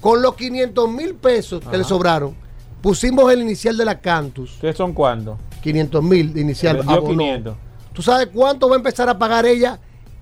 [0.00, 2.34] Con los 500 mil pesos que le sobraron,
[2.80, 4.54] pusimos el inicial de la Cantus.
[4.54, 5.38] ¿Ustedes son cuándo?
[5.60, 6.76] 500 mil de inicial.
[6.78, 7.18] Vendió abonó.
[7.18, 7.56] 500.
[7.92, 9.78] ¿Tú sabes cuánto va a empezar a pagar ella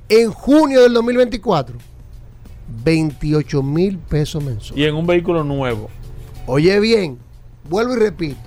[0.08, 1.76] en junio del 2024?
[2.84, 4.78] 28 mil pesos mensuales.
[4.78, 5.88] Y en un vehículo nuevo.
[6.46, 7.18] Oye bien,
[7.68, 8.40] vuelvo y repito.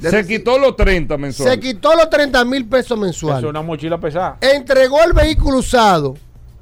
[0.00, 1.54] Se quitó los 30 mensuales.
[1.54, 3.48] Se quitó los 30 mil pesos Eso es mensuales.
[3.50, 4.36] una mochila pesada.
[4.40, 6.14] Entregó el vehículo usado.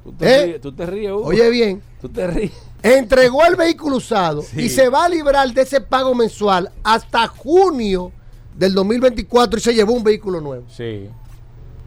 [0.03, 0.45] Tú te, ¿Eh?
[0.45, 1.25] ríes, tú te ríes, Hugo.
[1.25, 2.51] Oye bien, Tú te ríes.
[2.81, 4.61] entregó el vehículo usado Sí.
[4.61, 8.11] y se va a librar de ese pago mensual hasta junio
[8.57, 10.65] del 2024 y se llevó un vehículo nuevo.
[10.69, 11.07] Sí.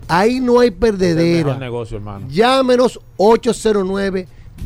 [0.09, 1.57] Ahí no hay Es el mejor perdedera.
[1.59, 2.27] negocio, hermano.
[2.29, 3.01] Llámenos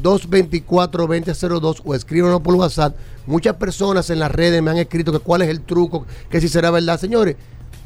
[0.03, 2.97] 809-224-2002 o escríbanos por WhatsApp.
[3.27, 6.49] Muchas personas en las redes me han escrito que cuál es el truco, que si
[6.49, 6.99] será verdad.
[6.99, 7.37] Señores,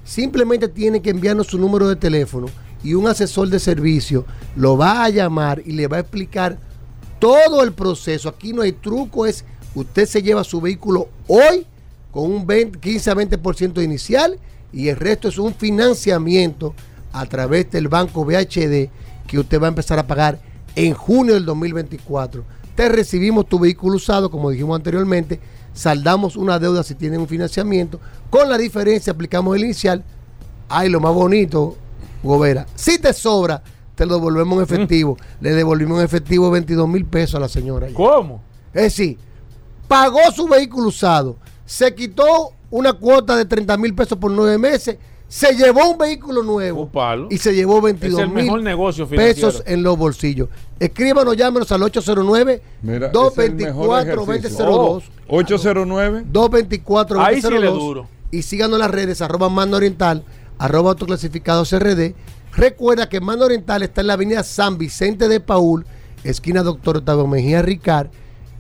[0.05, 2.47] simplemente tienen que enviarnos su número de teléfono
[2.83, 4.27] y un asesor de servicio
[4.57, 6.59] lo va a llamar y le va a explicar
[7.19, 8.29] todo el proceso.
[8.29, 9.45] Aquí no hay truco, es
[9.75, 11.67] usted se lleva su vehículo hoy
[12.13, 14.39] con un 20, 15 a 20% inicial
[14.73, 16.75] y el resto es un financiamiento
[17.13, 18.89] a través del banco VHD
[19.27, 20.39] que usted va a empezar a pagar
[20.77, 22.45] en junio del 2024.
[22.75, 25.41] Te recibimos tu vehículo usado, como dijimos anteriormente,
[25.73, 30.05] saldamos una deuda si tienen un financiamiento, con la diferencia aplicamos el inicial.
[30.69, 31.77] Ay, lo más bonito,
[32.23, 33.63] Gobera, si te sobra,
[33.95, 35.17] te lo devolvemos en efectivo.
[35.41, 37.89] Le devolvimos en efectivo 22 mil pesos a la señora.
[37.93, 38.41] ¿Cómo?
[38.73, 39.19] Es decir,
[39.87, 44.97] pagó su vehículo usado, se quitó una cuota de 30 mil pesos por nueve meses,
[45.35, 47.27] se llevó un vehículo nuevo Un palo.
[47.29, 50.49] y se llevó Es 22 el mejor mil negocio pesos en los bolsillos.
[50.79, 54.65] Escríbanos, llámenos al 809 Mira, es el 224 mejor ejercicio.
[54.65, 58.09] 2002 809 224 Ahí sí le 2002 duro.
[58.31, 60.23] y síganos en las redes arroba mando oriental
[60.57, 62.15] arroba autoclasificados RD
[62.53, 65.85] recuerda que mando oriental está en la avenida San Vicente de Paul
[66.23, 68.07] esquina Doctor Octavio Mejía Ricard,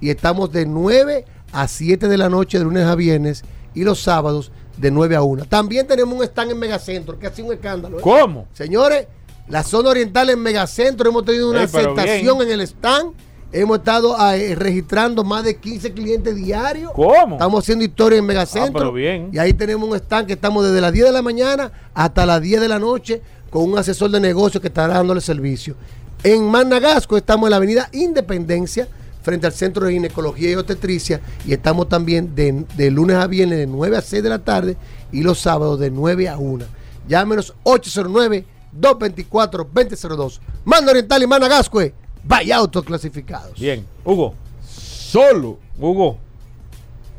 [0.00, 3.44] y estamos de 9 a 7 de la noche de lunes a viernes
[3.74, 5.44] y los sábados de 9 a 1.
[5.46, 7.98] También tenemos un stand en Megacentro, que ha sido un escándalo.
[7.98, 8.02] ¿eh?
[8.02, 8.46] ¿Cómo?
[8.52, 9.06] Señores,
[9.48, 13.12] la zona oriental en Megacentro hemos tenido una aceptación en el stand.
[13.52, 16.90] Hemos estado ah, eh, registrando más de 15 clientes diarios.
[16.92, 17.36] ¿Cómo?
[17.36, 18.80] Estamos haciendo historia en Megacentro.
[18.80, 19.30] Ah, pero bien.
[19.32, 22.40] Y ahí tenemos un stand que estamos desde las 10 de la mañana hasta las
[22.42, 25.76] 10 de la noche con un asesor de negocio que estará dándole servicio.
[26.24, 28.88] En Managasco estamos en la avenida Independencia,
[29.24, 31.20] frente al Centro de Ginecología y Obstetricia.
[31.46, 34.76] Y estamos también de, de lunes a viernes de 9 a 6 de la tarde
[35.10, 36.64] y los sábados de 9 a 1.
[37.08, 40.40] Llámenos 809-224-2002.
[40.64, 41.94] Manda Oriental y Managascue.
[42.22, 43.58] Vaya autoclasificados.
[43.58, 43.86] Bien.
[44.04, 44.34] Hugo.
[44.62, 45.58] Solo.
[45.78, 46.18] Hugo.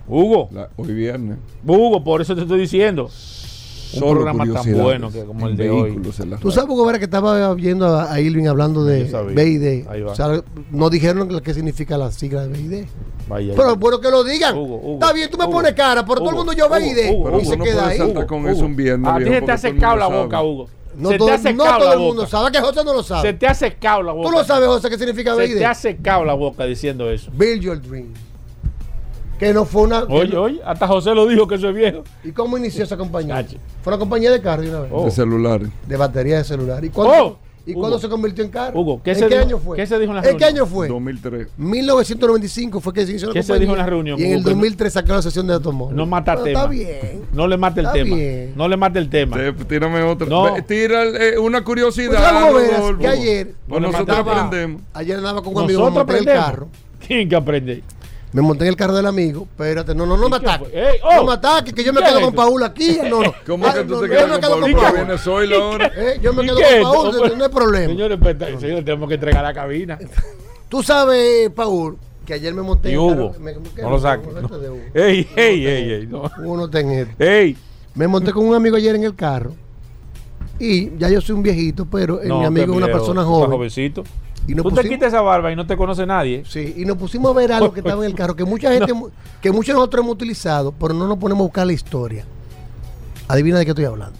[0.07, 0.49] Hugo.
[0.75, 1.39] hoy viernes.
[1.65, 3.09] Hugo, por eso te estoy diciendo.
[3.95, 6.01] Un Solo programa tan bueno que como el de hoy.
[6.41, 9.03] Tú sabes, Hugo Vera, que estaba viendo a, a Irving hablando de.
[9.33, 10.05] BID.
[10.07, 10.41] O sea,
[10.71, 12.85] no dijeron lo que significa la sigla de BID.
[13.27, 13.53] Vaya.
[13.55, 14.55] Pero es bueno que lo digan.
[14.55, 17.41] Hugo, Hugo, Está bien, tú me Hugo, pones cara, pero todo el mundo yo BID.
[17.41, 17.99] Y se no queda ahí.
[18.27, 20.21] con eso un viernes, A ti se te porque ha todo el secado mundo la
[20.23, 20.43] boca.
[20.43, 20.69] Hugo.
[20.97, 22.27] No, se todo, te ha no todo la el mundo boca.
[22.31, 23.27] sabe que José no lo sabe.
[23.29, 24.29] Se te ha secado la boca.
[24.29, 25.57] Tú lo sabes, José, qué significa Se BID.
[25.57, 27.31] te ha secado la boca diciendo eso.
[27.33, 28.13] Build your dream.
[29.39, 30.03] Que no fue una.
[30.03, 32.03] Oye, oye, hasta José lo dijo que eso es viejo.
[32.23, 33.45] ¿Y cómo inició esa compañía?
[33.83, 34.91] Fue una compañía de carro de una vez.
[34.93, 35.05] Oh.
[35.05, 35.67] De celulares.
[35.87, 36.83] De batería de celular.
[36.85, 37.37] ¿Y cuándo, Oh.
[37.65, 38.79] ¿y cuándo se convirtió en carro?
[38.79, 39.75] Hugo, ¿qué ¿En se qué dijo- año fue?
[39.75, 40.63] qué se dijo en la ¿En qué reunión?
[40.63, 40.87] año fue?
[40.87, 41.47] 2003.
[41.57, 43.61] 1995 fue que se hizo la ¿Qué se compañía.
[43.61, 44.43] dijo en la reunión, Y en el Hugo?
[44.51, 45.97] No- 2003 sacó la sesión de automóviles.
[45.97, 46.47] No mata tema.
[46.61, 47.21] Está bien.
[47.33, 48.15] No le mate el Está tema.
[48.15, 48.53] bien.
[48.55, 49.35] No le mate el tema.
[49.37, 50.27] Te- tírame otra.
[50.27, 50.53] No.
[50.63, 52.11] Tira eh, una Pues curiosidad.
[52.11, 52.99] veras Rodolfo.
[52.99, 54.81] que ayer Pues nosotros aprendemos.
[54.93, 56.45] Ayer andaba con un amigo, en el aprendemos.
[56.45, 56.67] carro.
[57.05, 57.83] ¿Quién que aprende?
[58.35, 59.43] Me monté en el carro del amigo.
[59.43, 60.67] Espérate, no, no, no me ataques.
[61.03, 61.15] Oh.
[61.15, 62.35] No me ataques, que yo me ¿Qué quedo es con?
[62.35, 62.97] Paul aquí.
[63.09, 63.33] No, no.
[63.47, 65.81] ¿Cómo que tú no, te yo quedas me con con.
[65.81, 67.87] Eh, yo me ¿Y quedo con Paul, no hay problema.
[67.93, 69.97] Señores, pues, señores, tenemos que entregar la cabina.
[70.69, 73.89] Tú sabes, Paul, que ayer me monté Y en el Hugo, carro- me- ¿qué no
[73.91, 74.27] lo saques.
[74.27, 74.39] Hugo?
[74.57, 74.77] Hugo.
[74.93, 76.07] Ey, ey, ey, ey.
[76.07, 76.23] No.
[76.37, 77.23] Hugo no está en esto.
[77.23, 77.55] Ey.
[77.93, 79.53] Me monté con un amigo ayer en el carro.
[80.59, 83.49] Y ya yo soy un viejito, pero eh, No, mi amigo es una persona joven.
[83.51, 84.03] jovencito.
[84.47, 86.43] Y nos Tú te quitas esa barba y no te conoce nadie.
[86.45, 88.93] Sí, y nos pusimos a ver algo que estaba en el carro, que mucha gente,
[89.41, 92.25] que muchos de nosotros hemos utilizado, pero no nos ponemos a buscar la historia.
[93.27, 94.17] Adivina de qué estoy hablando.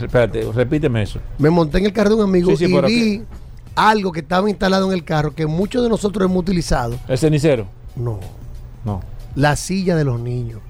[0.00, 1.18] Espérate, repíteme eso.
[1.38, 3.22] Me monté en el carro de un amigo Sí, sí, y vi
[3.74, 6.98] algo que estaba instalado en el carro que muchos de nosotros hemos utilizado.
[7.08, 7.66] ¿El cenicero?
[7.96, 8.18] No,
[8.84, 9.00] No.
[9.34, 10.60] la silla de los niños.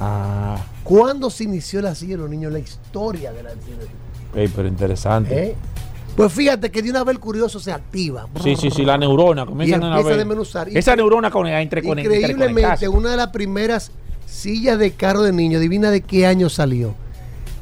[0.00, 0.56] Ah.
[0.82, 2.52] ¿Cuándo se inició la silla de los niños?
[2.52, 4.34] La historia de la silla de los niños.
[4.34, 5.46] Ey, pero interesante.
[5.50, 5.54] ¿Eh?
[6.16, 8.28] Pues fíjate que de una vez el curioso se activa.
[8.42, 10.68] Sí, sí, sí, la neurona comienza a desmenuzar.
[10.70, 13.90] Y- Esa neurona con entre Increíblemente, una de las primeras
[14.26, 16.94] sillas de carro de niño, adivina de qué año salió.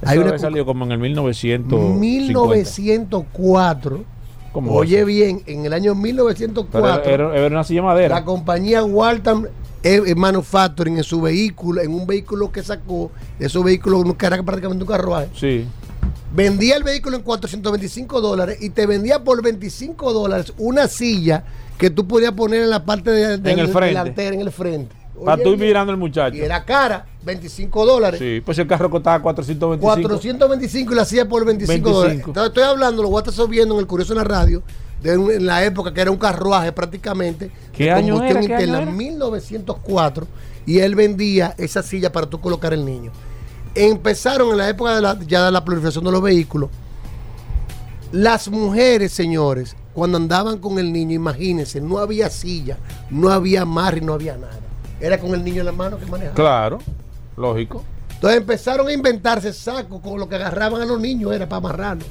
[0.05, 1.81] Hay una salido como en el 1900.
[1.99, 4.05] 1904.
[4.53, 8.15] ¿Cómo Oye bien, en el año Pero 1904, era, era una silla de madera.
[8.17, 9.47] la compañía Waltham
[9.83, 14.27] eh, eh, Manufacturing en su vehículo, en un vehículo que sacó, de esos vehículos que
[14.27, 15.67] era prácticamente un carruaje, Sí.
[16.35, 21.45] Vendía el vehículo en 425 dólares y te vendía por 25 dólares una silla
[21.79, 23.89] que tú podías poner en la parte de, de- En el de- frente.
[23.89, 24.95] delantera, en el frente.
[25.25, 26.37] Para tú mirando al muchacho.
[26.37, 28.19] Y era cara, 25 dólares.
[28.19, 29.87] Sí, pues el carro costaba 425.
[29.87, 31.91] 425 y la silla por 25, 25.
[32.01, 32.23] dólares.
[32.27, 34.63] Entonces, estoy hablando, lo voy a estar subiendo en el Curioso en la radio,
[35.03, 37.51] de un- en la época que era un carruaje prácticamente.
[37.73, 38.57] ¿Qué de año combustión era?
[38.57, 38.97] ¿Qué interna, año era?
[38.97, 40.27] 1904.
[40.67, 43.13] Y él vendía esa silla para tú colocar el niño.
[43.75, 46.71] Empezaron en la época de la, ya de la proliferación de los vehículos.
[48.13, 52.77] Las mujeres, señores, cuando andaban con el niño, imagínense, no había silla,
[53.11, 54.61] no había amarre, no había nada.
[55.01, 56.35] Era con el niño en la mano que manejaban.
[56.35, 56.79] Claro,
[57.37, 57.83] lógico.
[58.15, 62.07] Entonces empezaron a inventarse sacos con lo que agarraban a los niños, era para amarrarlos.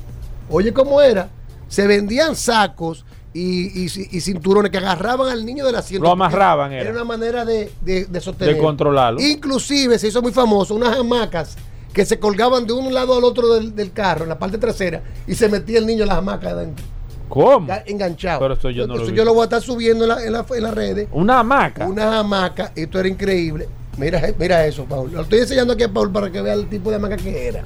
[0.49, 1.29] Oye, ¿cómo era?
[1.69, 6.05] Se vendían sacos y, y- y cinturones que agarraban al niño del asiento.
[6.05, 6.91] Lo amarraban, Era era.
[6.91, 8.55] una manera de, de, de sostener.
[8.55, 9.21] De controlarlo.
[9.21, 11.55] Inclusive se hizo muy famoso unas hamacas
[11.93, 15.01] que se colgaban de un lado al otro del, del carro, en la parte trasera,
[15.27, 16.85] y se metía el niño en las hamacas adentro.
[17.29, 17.67] ¿Cómo?
[17.67, 18.39] ya Enganchado.
[18.41, 20.33] Pero eso yo no lo Eso yo lo voy a estar subiendo en, la- en
[20.33, 21.07] la- en las redes.
[21.13, 21.87] Una hamaca.
[21.87, 23.67] Una hamaca, esto era increíble.
[23.97, 25.11] Mira, mira eso, Paul.
[25.13, 27.63] Lo estoy enseñando aquí a Paul para que vea el tipo de hamaca que era.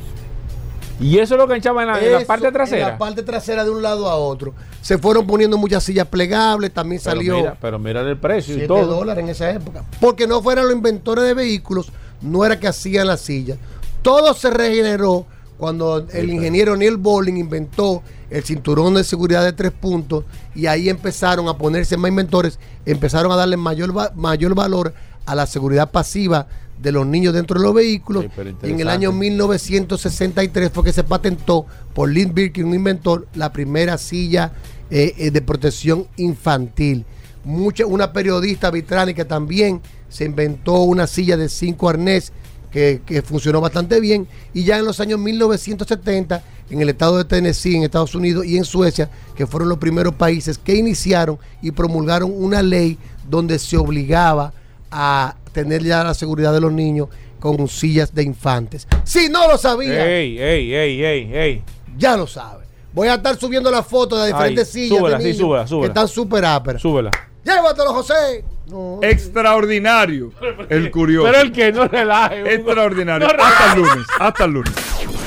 [1.00, 2.88] Y eso es lo que enchaba en la, en parte En trasera.
[2.90, 4.54] la parte trasera de un lado a otro.
[4.82, 8.60] Se fueron poniendo muchas sillas plegables, también pero, salió mira, pero mira el precio y
[8.60, 8.96] 7 todo.
[8.96, 9.84] dólares en esa época.
[10.00, 11.92] Porque no fueran los inventores de vehículos,
[12.22, 13.58] no era que hacían las sillas.
[14.02, 15.26] Todo se regeneró
[15.58, 20.90] cuando el ingeniero Neil Bolling inventó el cinturón de seguridad de tres puntos y ahí
[20.90, 24.94] empezaron a ponerse más inventores, empezaron a darle mayor valor
[25.26, 26.48] a la seguridad pasiva
[26.82, 28.26] de los niños dentro de los vehículos.
[28.36, 33.28] Sí, y en el año 1963 fue que se patentó por Lynn Birkin, un inventor,
[33.34, 34.54] la primera silla
[34.90, 37.06] eh, eh, de protección infantil.
[37.44, 42.34] Mucha, una periodista que también se inventó una silla de cinco arnés
[42.72, 44.28] que, que funcionó bastante bien.
[44.54, 48.58] Y ya en los años 1970, en el estado de Tennessee, en Estados Unidos y
[48.58, 52.98] en Suecia, que fueron los primeros países que iniciaron y promulgaron una ley
[53.30, 54.54] donde se obligaba
[54.92, 57.08] a tener ya la seguridad de los niños
[57.40, 58.88] con sillas de infantes.
[59.06, 61.64] Si no lo sabía, Ey, ey, ey, ey, ey.
[61.98, 62.66] ya lo sabe.
[62.94, 65.68] Voy a estar subiendo la foto de las diferentes Ay, sillas súbela, de sí, súbela,
[65.68, 65.82] súbela.
[65.88, 66.82] que están súper áperas.
[66.82, 67.12] Súbela.
[67.44, 68.44] Llévatelo, José.
[68.68, 69.00] No.
[69.02, 70.32] Extraordinario.
[70.70, 71.28] El curioso.
[71.32, 72.56] Pero el que no relaje.
[72.56, 73.28] Extraordinario.
[73.28, 73.54] No relaje.
[73.54, 74.06] hasta el lunes.
[74.20, 74.74] Hasta el lunes.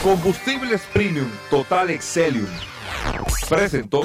[0.03, 2.47] Combustibles Premium Total Excelium.
[3.49, 4.05] Presentó.